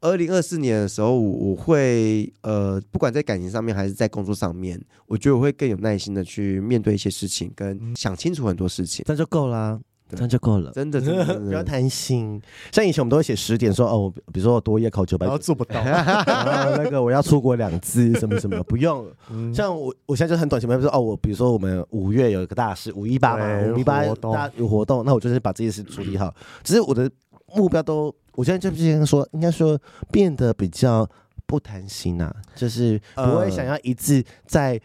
[0.02, 9.80] 二零二四年的时候，我会呃，不管在感情上面还是在工作上面，我觉得我会更有耐心的去面对一些事情，跟想清楚很多事情，那就够了。
[10.16, 12.40] 这样就够了，真的，真的，不要贪心。
[12.72, 15.80] 像以前我们都会写十点，说哦，比如说我多业考九百，然后做不到。
[15.84, 19.06] 那个我要出国两次，什么什么， 不用。
[19.54, 26.34] 像我，我现在就很短期目标，说哦，我比如说我们五月有一个大事，五一八嘛，五一八大有活动，那我就是把这件事处理好。
[26.62, 27.10] 只是我的
[27.54, 29.78] 目标都，我现在就先说，应该说
[30.10, 31.08] 变得比较
[31.46, 34.72] 不贪心呐，就是不会想要一次在。
[34.72, 34.80] 呃，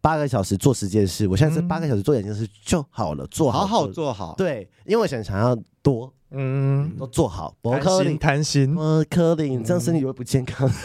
[0.00, 4.34] 八个小时做十件事，我现在是八个小时做两件事就好了，做好好做好。
[4.38, 7.56] 对，因为我想想要多，嗯，都做好。
[7.62, 10.70] 贪心，贪心，呃，柯林，这样身体会不健康。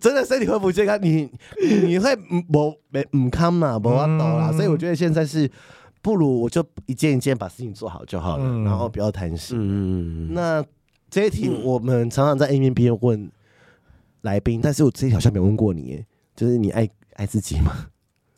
[0.00, 1.30] 真的身体会不健康，你
[1.84, 4.50] 你会不没唔康嘛，不要抖啦。
[4.52, 5.48] 所以我觉得现在是
[6.02, 9.56] 不如我就一件一件把事情做好就好了，然后不要贪心。
[9.60, 10.64] 嗯，那
[11.08, 13.30] 这一题我们常常在 A 面 B 面问。
[14.22, 16.04] 来宾，但是我之前好像没问过你，
[16.36, 17.88] 就是你爱爱自己吗？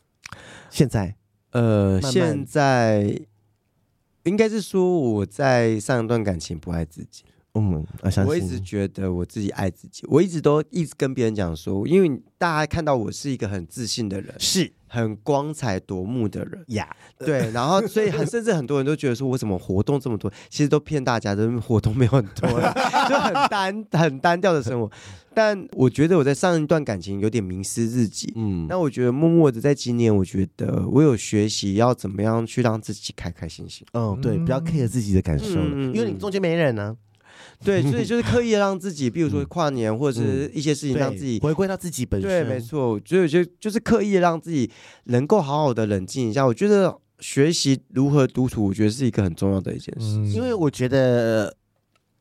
[0.69, 1.15] 现在，
[1.51, 2.11] 呃，慢慢。
[2.11, 3.21] 现在
[4.23, 7.23] 应该是说我在上一段感情不爱自己。
[7.55, 7.85] 嗯，
[8.25, 16.87] 我一直觉得我自己爱自己，我一直都一直跟别人讲说，因为大家看到我是一个很自信的人，是很光彩夺目的人呀。
[17.19, 17.25] Yeah.
[17.25, 22.49] 对，然后所以很甚至很多人都觉得说我怎么活动这么多，其实都骗大家的，活动没有很多，
[23.07, 24.91] 就很单很单调的生活。
[25.33, 33.87] 但我觉得我在上一段感情有点迷失自己，嗯，那我觉得默默的在今年，我觉得我有学习要怎么样去让自己开开心心。
[33.93, 37.02] 嗯，对，不要 care 自己的感受了，嗯、因为你中间没人呢、啊。
[37.63, 42.29] 对，所以 就是刻意的让自己，比如说跨年或者是一些事情，让自己回归到自己本身。
[42.29, 44.69] 对，没错，所以我觉得就是刻意的让自己
[45.05, 46.45] 能够好好的冷静一下。
[46.45, 50.17] 我觉得学习如何独处，我觉得是一个很重要的一件事。
[50.35, 51.55] 因为我觉得，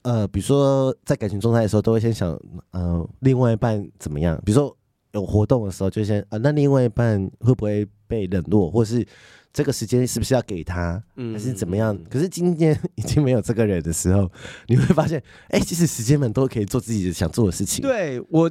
[0.03, 2.39] 呃，比如说在感情状态的时候，都会先想，
[2.71, 4.41] 呃，另外一半怎么样？
[4.45, 4.77] 比如说
[5.13, 9.07] 有活动的时候，就先，啊，那另外一半会不会被冷落，或是？
[9.55, 11.95] 这个时间是不是要给他，还是怎么样？
[11.95, 14.33] 嗯、可是今天已经没有这个人的时候，
[14.67, 17.83] 你会发现，哎，其实时间们都可以做自己想做的事情。
[17.83, 18.51] 对，我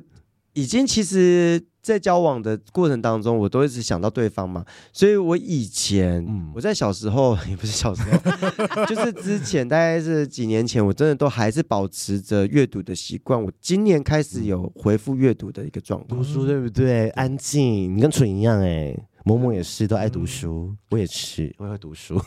[0.53, 13.41] 已经其实，在交往的过程当中，我都一直想到对方嘛，所以我以前，嗯、我在小时候也不是小时候， 就是之前大概是几年前，我真的都还是保持着阅读的习惯。
[13.41, 17.09] 我今年开始有回复阅读的一个状态，读书对不对？
[17.11, 18.95] 安静，你跟蠢一样哎。
[19.23, 22.19] 某某也是都爱读书，嗯、我也是，我也会读书，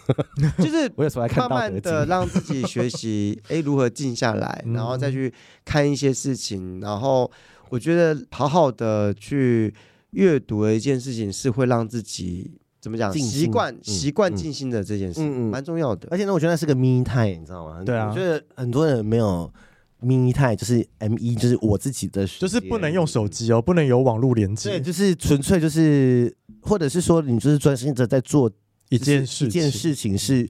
[0.58, 7.28] 就是 我有时候看慢慢的让自己学习，哎，如何静下来， 然后再去看一些事情，然后
[7.74, 9.74] 我觉得好好的去
[10.10, 16.06] 阅读的一件事情是会让自己怎么讲习惯习惯静心的这件事，嗯嗯，蛮重要的。
[16.08, 17.82] 而且呢，我觉得那是个 me time，你知道吗？
[17.82, 19.52] 对啊，我觉得很多人没有
[19.98, 26.32] me time，就是 M E，就是我自己的，就是不能用手机哦，不能有网络连接，对，就是纯粹就是。
[26.66, 28.50] 或者是说，你就是专心的在做
[28.88, 30.48] 一件事，一件事情是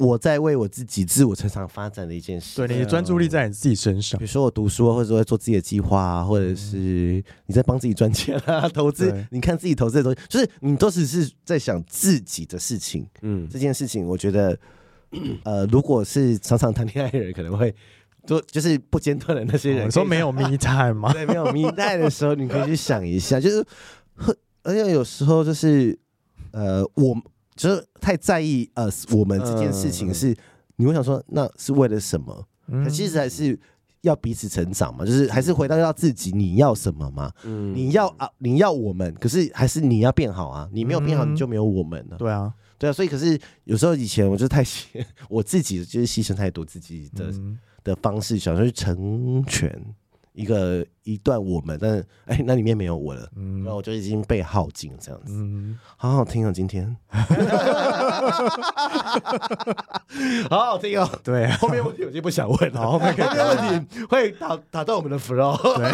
[0.00, 2.66] 我在为我自己自我成长发展的一件事。
[2.66, 4.18] 对，你的专注力在你自己身上。
[4.18, 9.14] 比如说我读书，或者说做自己的计划啊，或者是你在帮自己赚钱啊， 投资。
[9.30, 13.06] 你看自己投资的东西，就是你都只是在想自己的事情。
[13.20, 14.58] 嗯，这件事情我觉得，
[15.44, 17.74] 呃，如果是常常谈恋爱的人，可能会
[18.26, 21.12] 就就是不间断的那些人，你说没有 me time 吗？
[21.14, 23.66] 对，没有 me time 的时候，你可以去想一下，就是，
[24.62, 25.98] 而且有时候就是，
[26.52, 27.14] 呃，我
[27.54, 30.36] 就是太在意呃我们这件事情是，
[30.76, 32.46] 你会想说那是为了什么？
[32.84, 33.58] 可其实还是。
[34.02, 37.30] 要彼此成长嘛，就是还是回到要自己，你要什么嘛？
[37.44, 40.66] 嗯，你要啊，你要我们，可是还是你要变好啊！
[40.72, 42.16] 你没有变好，你就没有我们了。
[42.16, 44.84] 对啊，对啊，所以可是有时候以前我就太牺，
[45.28, 47.30] 我自己就是牺牲太多自己的
[47.84, 49.70] 的方式，想说去成全。
[50.32, 56.96] 一个一段我们，但是哎，那里面没有我了，嗯，然后我就已经被耗尽这样子，嗯，好好听哦，今天，
[60.48, 63.80] 好好听哦，对，后面问题我就不想问了，后面问。
[63.80, 65.90] 题会打打断我们的 flow，对，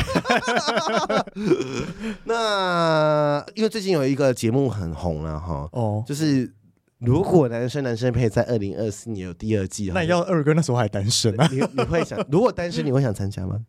[2.24, 6.52] 那因为最近有一个节目很红了哈，哦，就是
[6.98, 11.48] 如果男生男生配在二零二四年有第二季，那要二哥那时候还单身啊？
[11.50, 13.60] 你你会想，如果单身你会想参加吗？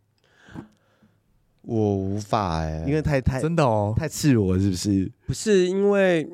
[1.68, 5.12] 我无法哎、欸，因为太太真的哦，太赤裸是不是？
[5.26, 6.26] 不是因为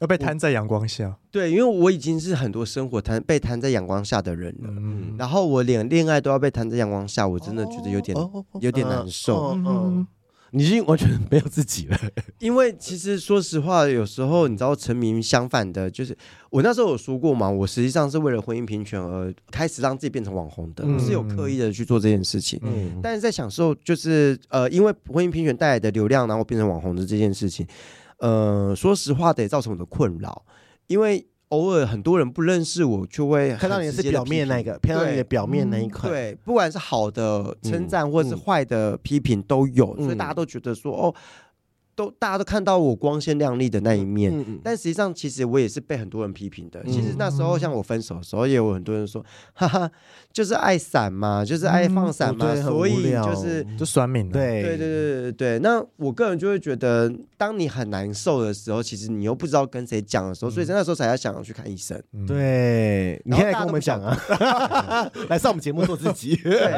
[0.00, 1.16] 要被摊在阳光下。
[1.30, 4.68] 对，因为我已经是很多生活摊被摊在阳光下的人了。
[4.68, 9.52] 嗯，然后我连恋爱都要被摊在阳光下，我真的觉得有点、哦、有点难受。
[9.52, 9.64] 嗯。
[9.64, 10.06] 嗯
[10.56, 11.98] 你已经完全没有自己了，
[12.38, 16.16] 因为其实说实话，有时候你知道，沉迷相反的，就是
[16.48, 22.60] 我那时候有说过嘛，我实际上是为了婚姻平权而开始让自己变成网红的，不是有刻意的去做这件事情。
[22.62, 27.66] 嗯，但是在享受，就是呃，因为婚姻平权带来的流量，然后变成网红的这件事情，
[28.18, 30.44] 呃，说实话得造成我的困扰，
[30.86, 31.26] 因为。
[31.48, 36.08] 偶尔很多人不认识我，就会看到你是表面那个，看到你的表面那一块。
[36.10, 41.14] 对，不管是好的称赞，或是坏的批评都有，所以大家都觉得说哦。
[41.96, 46.80] 都大家都看到我光鲜亮丽的那一面，嗯嗯、但实际上其实我也是被很多人批评的。
[46.84, 49.90] 嗯、其实那时候像我分手的时候，也有很多人说，哈哈，
[50.32, 54.28] 就是爱闪嘛，就是爱放闪嘛，嗯、所以就是就酸民。
[54.28, 55.58] 对对对对对对。
[55.60, 61.96] 那我个人就会觉得，当你很难受的时候，其实你又不知道跟谁讲的时候，所以在那时候才要想要去看医生。
[62.12, 64.18] 嗯、对，你现在跟我们讲啊，
[65.30, 66.34] 来上我们节目做自己。
[66.36, 66.72] 对，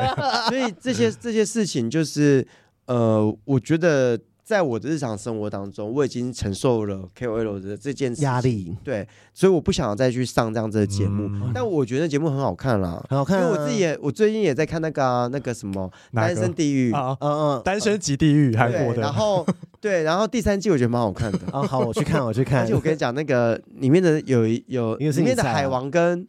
[0.49, 2.47] 所以这些这些事情就是，
[2.85, 4.21] 呃，我觉得。
[4.47, 11.24] 在我的日常生活当中，我已经承受了 KOL 的这件压力，对，所以我不想要再去上这样子的节目。
[11.24, 13.42] 嗯、但我觉得节目很好看啦，很好看、啊。
[13.42, 19.03] 因为我自己也，我最近也在看那个、啊、那个什么《单身地狱》嗯嗯，《单身即地狱》韩国的。
[19.03, 19.44] 然后
[19.82, 21.40] 对，然后第三季我觉得蛮好看的。
[21.51, 22.61] 啊，好，我去看，我去看。
[22.62, 26.24] 而且我跟你讲，那个里面的有有里面的海王跟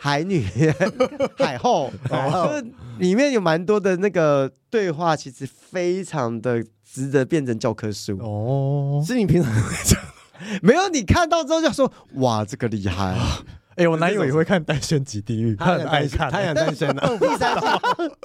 [0.00, 0.46] 海女、
[1.36, 2.64] 海后，就是
[2.98, 6.64] 里面有蛮多的那个对话，其实非常的。
[6.94, 9.52] 值得变成教科书哦，是你平常
[9.84, 10.00] 讲，
[10.62, 13.18] 没有你看到之后就说哇，这个厉害！
[13.74, 17.18] 哎，我男友也会看《单身即地狱》，他很爱看，他很单身的。
[17.18, 17.66] 第三季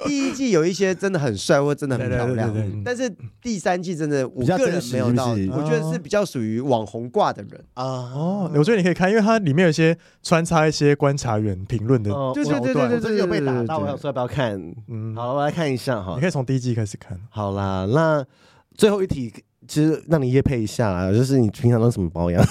[0.06, 3.12] 第一季有一些真的很帅或真的很漂亮，但是
[3.42, 7.84] 第三季真的我个人没有到，我觉得是比较属于网红挂的人啊。
[7.84, 14.56] 哦，我觉得你可以看，因为它里面有一些穿插一些观察员评论的，对对对对对，有被打到，我想说要不要看？
[14.86, 16.12] 嗯，好了，我来看一下哈。
[16.14, 17.20] 你可以从第一季开始看。
[17.28, 18.24] 好啦，那。
[18.80, 19.30] 最后一题，
[19.68, 22.42] 其实让你夜配一下啦，就是你平常都怎么保养？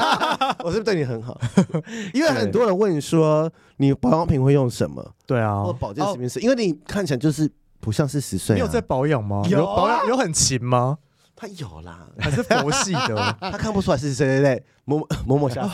[0.64, 1.38] 我是不是对你很好？
[2.14, 5.06] 因为很多人问说，你保养品会用什么？
[5.26, 7.46] 对啊，或保健食品是，因为你看起来就是
[7.78, 8.54] 不像是十岁。
[8.54, 9.42] 你有在保养吗？
[9.50, 10.96] 有保养，有很勤吗？
[11.36, 15.68] 他有啦， 他是佛系的， 他看不出来是谁谁谁，某某某下。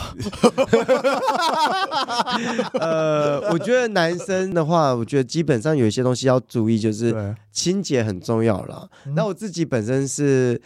[2.74, 8.88] 呃，我觉得男生的话，我觉得基本上有一些东西要注意，就是清洁很重要啦。
[9.14, 10.60] 那我自己本身是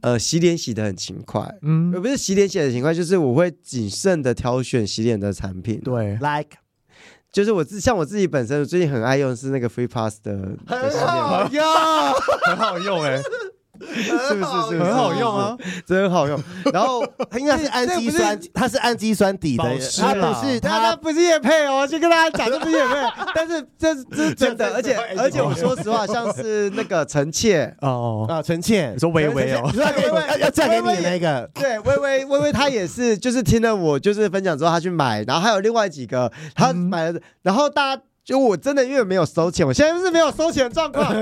[0.00, 5.80] 呃洗脸洗的很勤快，嗯，而不是洗脸洗得很勤快，就是我会谨慎的挑选洗脸的产品。
[5.80, 6.56] 对，like，
[7.32, 11.64] 就是我自像我自己本身我最近很爱用的是那个 Free Pass 的，很好用，
[12.48, 13.22] 很好用哎。
[13.80, 15.56] 是不是是很好用啊，
[15.86, 16.38] 真好用。
[16.72, 19.64] 然后 它应该是氨基酸，它是氨基酸底的，
[19.98, 22.94] 它不是它不是也配哦，先跟大家讲，这不是业配，
[23.34, 27.74] 但是这这是真的，而且而且我说实话，像是那个臣妾。
[27.80, 41.14] 哦啊臣妾，你说微微哦，微微要嫁给你那个，对，微微微微她也是，就是听了我就是分享之后，她去买，然后还有另外几个她买了，然后大家就我真的因为没有收钱，我现在是没有收钱状况，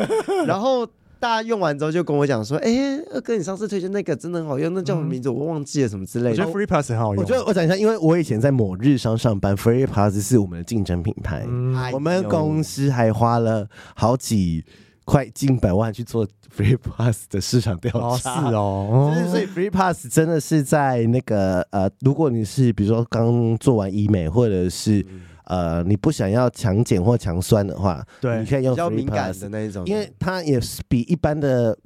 [0.46, 0.86] 然后。
[1.20, 5.28] 大家用完之后就跟我讲说：“哎、欸，二哥，你上次推荐那个真的很好用，那叫什么名字？
[5.28, 7.22] 我忘记了什么之类的。”我觉得 Free Pass 很好用。
[7.22, 11.44] 我觉得我讲一下，因为我以前在某日商上班，Free Pass 是我们的竞争品牌。
[11.48, 14.64] 嗯、我们公司还花了好几
[15.04, 18.40] 块近百万去做 Free Pass 的市场调查。
[18.44, 19.30] 哦，是哦。
[19.30, 25.04] 所以 Free Pass 真的是在那个呃，如果你是比如说刚做完医美或者是。
[25.48, 31.76] 呃，你不想要强碱或强酸的话，对，你可以用比较敏感的那一种，因为它也是比一般的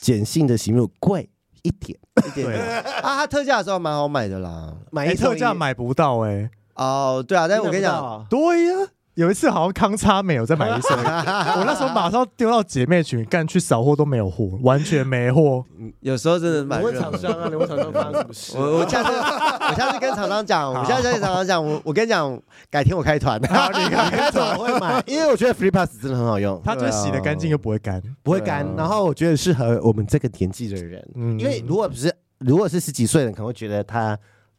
[0.00, 1.28] 碱性的洗面乳贵
[1.62, 2.60] 一点一点点
[3.02, 3.16] 啊。
[3.16, 6.50] 它特价的时候蛮好买的啦，买一特价买不到哎、欸。
[6.76, 8.86] 哦，对啊，但是我跟你讲，对呀、啊。
[9.18, 11.02] 有一次好像康差美有在买一送一，
[11.58, 15.64] 我那时候马上丢到姐妹群，干去扫货都没有货，完全没货。
[15.98, 16.80] 有时候真的蛮。
[16.80, 18.56] 你问厂商啊，你问厂商发生什么事？
[18.56, 22.40] 我我下次我下次跟厂商讲，我下次跟厂商讲，我我跟你讲，
[22.70, 23.40] 改天我开团。
[23.50, 28.64] 好，你开团我会买，因为我觉得 Free Pass 真的很好用，它就洗的干净又不会干，不会干。
[28.76, 31.04] 然后我觉得适合我们这个年纪的人，
[31.36, 34.16] 因为如果不是如果是十几岁的人，可能会觉得它。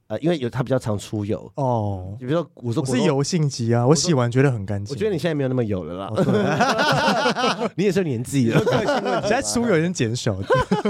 [0.10, 2.18] 呃，因为有它比较常出油哦。
[2.20, 4.92] 你比如说，我说我是油性肌啊，我洗完觉得很干净。
[4.92, 7.70] 我觉得你现在没有那么油了啦。
[7.78, 8.60] 你也是年纪了，
[9.22, 10.36] 现在出油有点减少。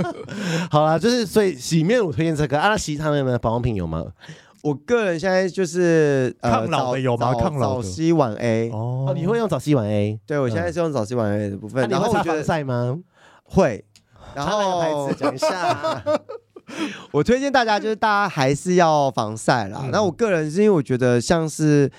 [0.71, 3.37] 好啦，就是所以洗面乳推荐这个啊，其他的呢？
[3.37, 4.05] 保养品有吗？
[4.61, 7.33] 我个人现在就是抗老的有吗？
[7.33, 10.17] 抗老早 C 晚 A 哦，你会用早 C 晚 A？
[10.25, 11.89] 对，我现在是用早 C 晚 A 的部分。
[11.89, 12.97] 然后我觉得晒吗？
[13.43, 13.83] 会。
[14.33, 16.01] 然后牌子讲一下。
[17.11, 19.87] 我推荐大家，就是大家还是要防晒啦。
[19.91, 21.89] 那、嗯、我个人是因为我觉得像是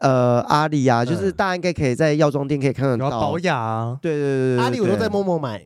[0.00, 3.98] 呃阿里啊，就是大家应该可以在药妆店可以看得到保养啊。
[4.02, 5.64] 对对对对，阿里我都在陌陌买。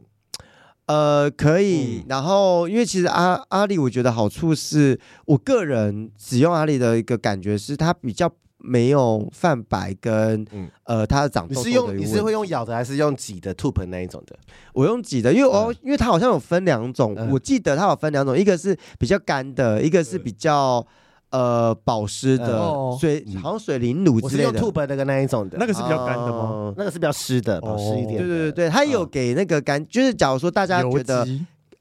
[0.87, 1.99] 呃，可以。
[1.99, 8.31] 嗯、然后因为其实阿阿里，我觉得好处是我个人使用阿里的一个感觉是它比较。
[8.63, 10.47] 没有泛白跟
[10.85, 11.69] 呃，它的长痘痘的。
[11.69, 14.37] 你是用你是会用咬的还是用挤的 tube 那一种的？
[14.73, 20.87] 我用挤的，因为哦因为它好像有分两种，我记得它有分两种，一个是比较干的，一个是比较
[21.31, 22.63] 呃保湿的
[23.01, 24.49] 水，好像水灵乳之类的。
[24.49, 26.73] 我是用 tube 那个那一种的，那个是比较干的吗？
[26.77, 28.19] 那个是比较湿的，保湿一点。
[28.19, 31.27] 对对对对，它有给那个干，就是假如说大家觉得。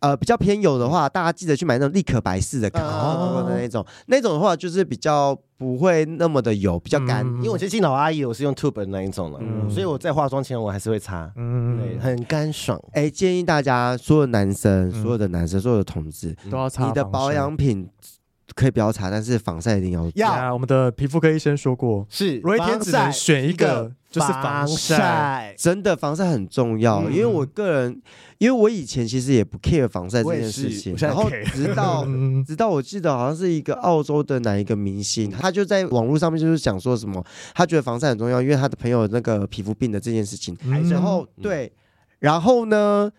[0.02, 7.24] 呃，比较偏油的话，大家记得去买那种立可白氏的卡，的那种，那种的话就是比较不会那么的油，比较干。
[7.36, 9.39] 因为我接近老阿姨，我是用 tube 的那一种了，
[9.70, 12.82] 所以我在化妆前我还是会擦，嗯，对，很干爽。
[12.93, 16.88] 哎，建议大家所有男生、所有的男生、所有的同志都要擦。
[16.88, 17.88] 你的保养品
[18.56, 20.10] 可以不要擦，但是防晒一定要。
[20.16, 27.09] 要，我们的皮肤科医生说过，是，如果一天只能选一个，就是防晒，真的防晒很重要。
[27.09, 28.01] 因为我个人。
[28.41, 32.03] 因为我以前其实也不 care 防晒这件事情，然后直到
[32.43, 40.57] 直到我记得好像是一个澳洲的哪一个明星，他就在网络上面就是讲说什么，他觉得防晒很重要，因为他的朋友那个皮肤病的这件事情，
[40.89, 41.72] 然后对，
[42.18, 43.12] 然后呢，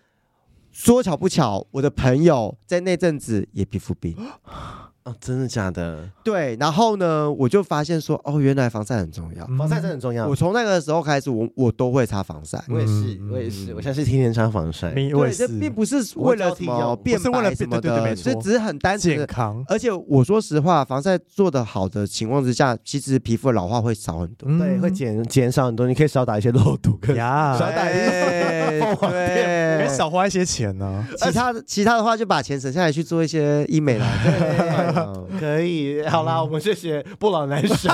[0.73, 4.17] 说巧不巧，我的朋友在那阵子也皮肤病。
[5.05, 6.09] 哦，真的假的？
[6.23, 10.27] 对，然后呢，我就发现说，哦，原来防晒很重要，防晒真的很重要。
[10.27, 12.63] 我从那个时候开始，我我都会擦防晒。
[12.69, 14.91] 我也是，我也是，我现在是天天擦防晒。
[14.91, 19.63] 对，这并不是为了什么变白什么的，这只是很单纯的健康。
[19.67, 25.85] 而且我说实话，防晒做的好的情况之下，其实皮肤的老化会少很多，对，会减减少很多。
[25.85, 31.05] 你可以少打一些肉毒，呀， 少打一些凤凰垫，可以少花一些钱呢。
[31.17, 33.99] 其他的其他的话，就把钱省下来去做一些医美
[34.93, 35.13] 啦。
[35.39, 37.91] 可以，好啦，我们谢谢不老男神，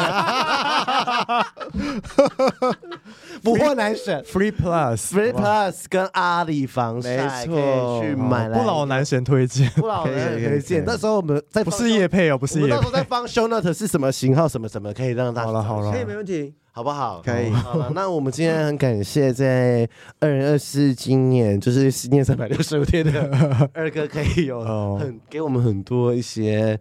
[3.43, 10.83] 不惑男神，Free Plus，Free Plus 跟阿里防晒可以去买，不老男神推荐，不老男神推荐。
[10.85, 16.53] 那时候我们在不是夜配哦，不是夜配，那时候在放 Show Note 是什么型号，什么什么可以让大家好了好了，可以没问题。
[16.71, 17.21] 好不好？
[17.23, 17.49] 可以。
[17.49, 19.87] 好了，那我们今天很感谢在
[20.19, 23.29] 二零二四今年就是新年三百六十五天的
[23.73, 26.79] 二哥，可以有很给我们很多一些，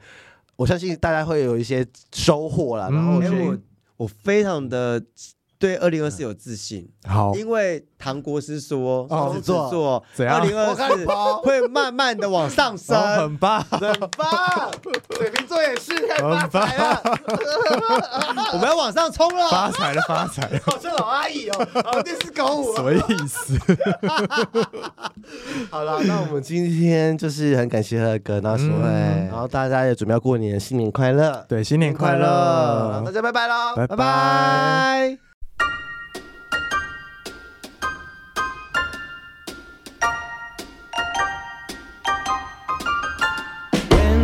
[0.57, 2.89] 我相信大家会有一些收获啦。
[2.91, 3.59] 然后我
[3.97, 5.03] 我非常的。
[5.59, 11.05] 对二零二四有自信，好，因为唐国师说双子座二零二四
[11.43, 13.81] 会慢慢的往上升，很棒，很
[14.17, 14.71] 棒，
[15.17, 17.03] 水瓶座也是发财了，
[18.55, 23.59] 我们要往上冲了，发财了，发财了，好像老阿姨哦，好电视狗我，什么意思？
[25.71, 35.19] 好了，那我们今天就是很感谢贺哥，那时候，然后大家也准备要过年，新年快乐，对，新年快乐，大家拜拜喽，拜拜。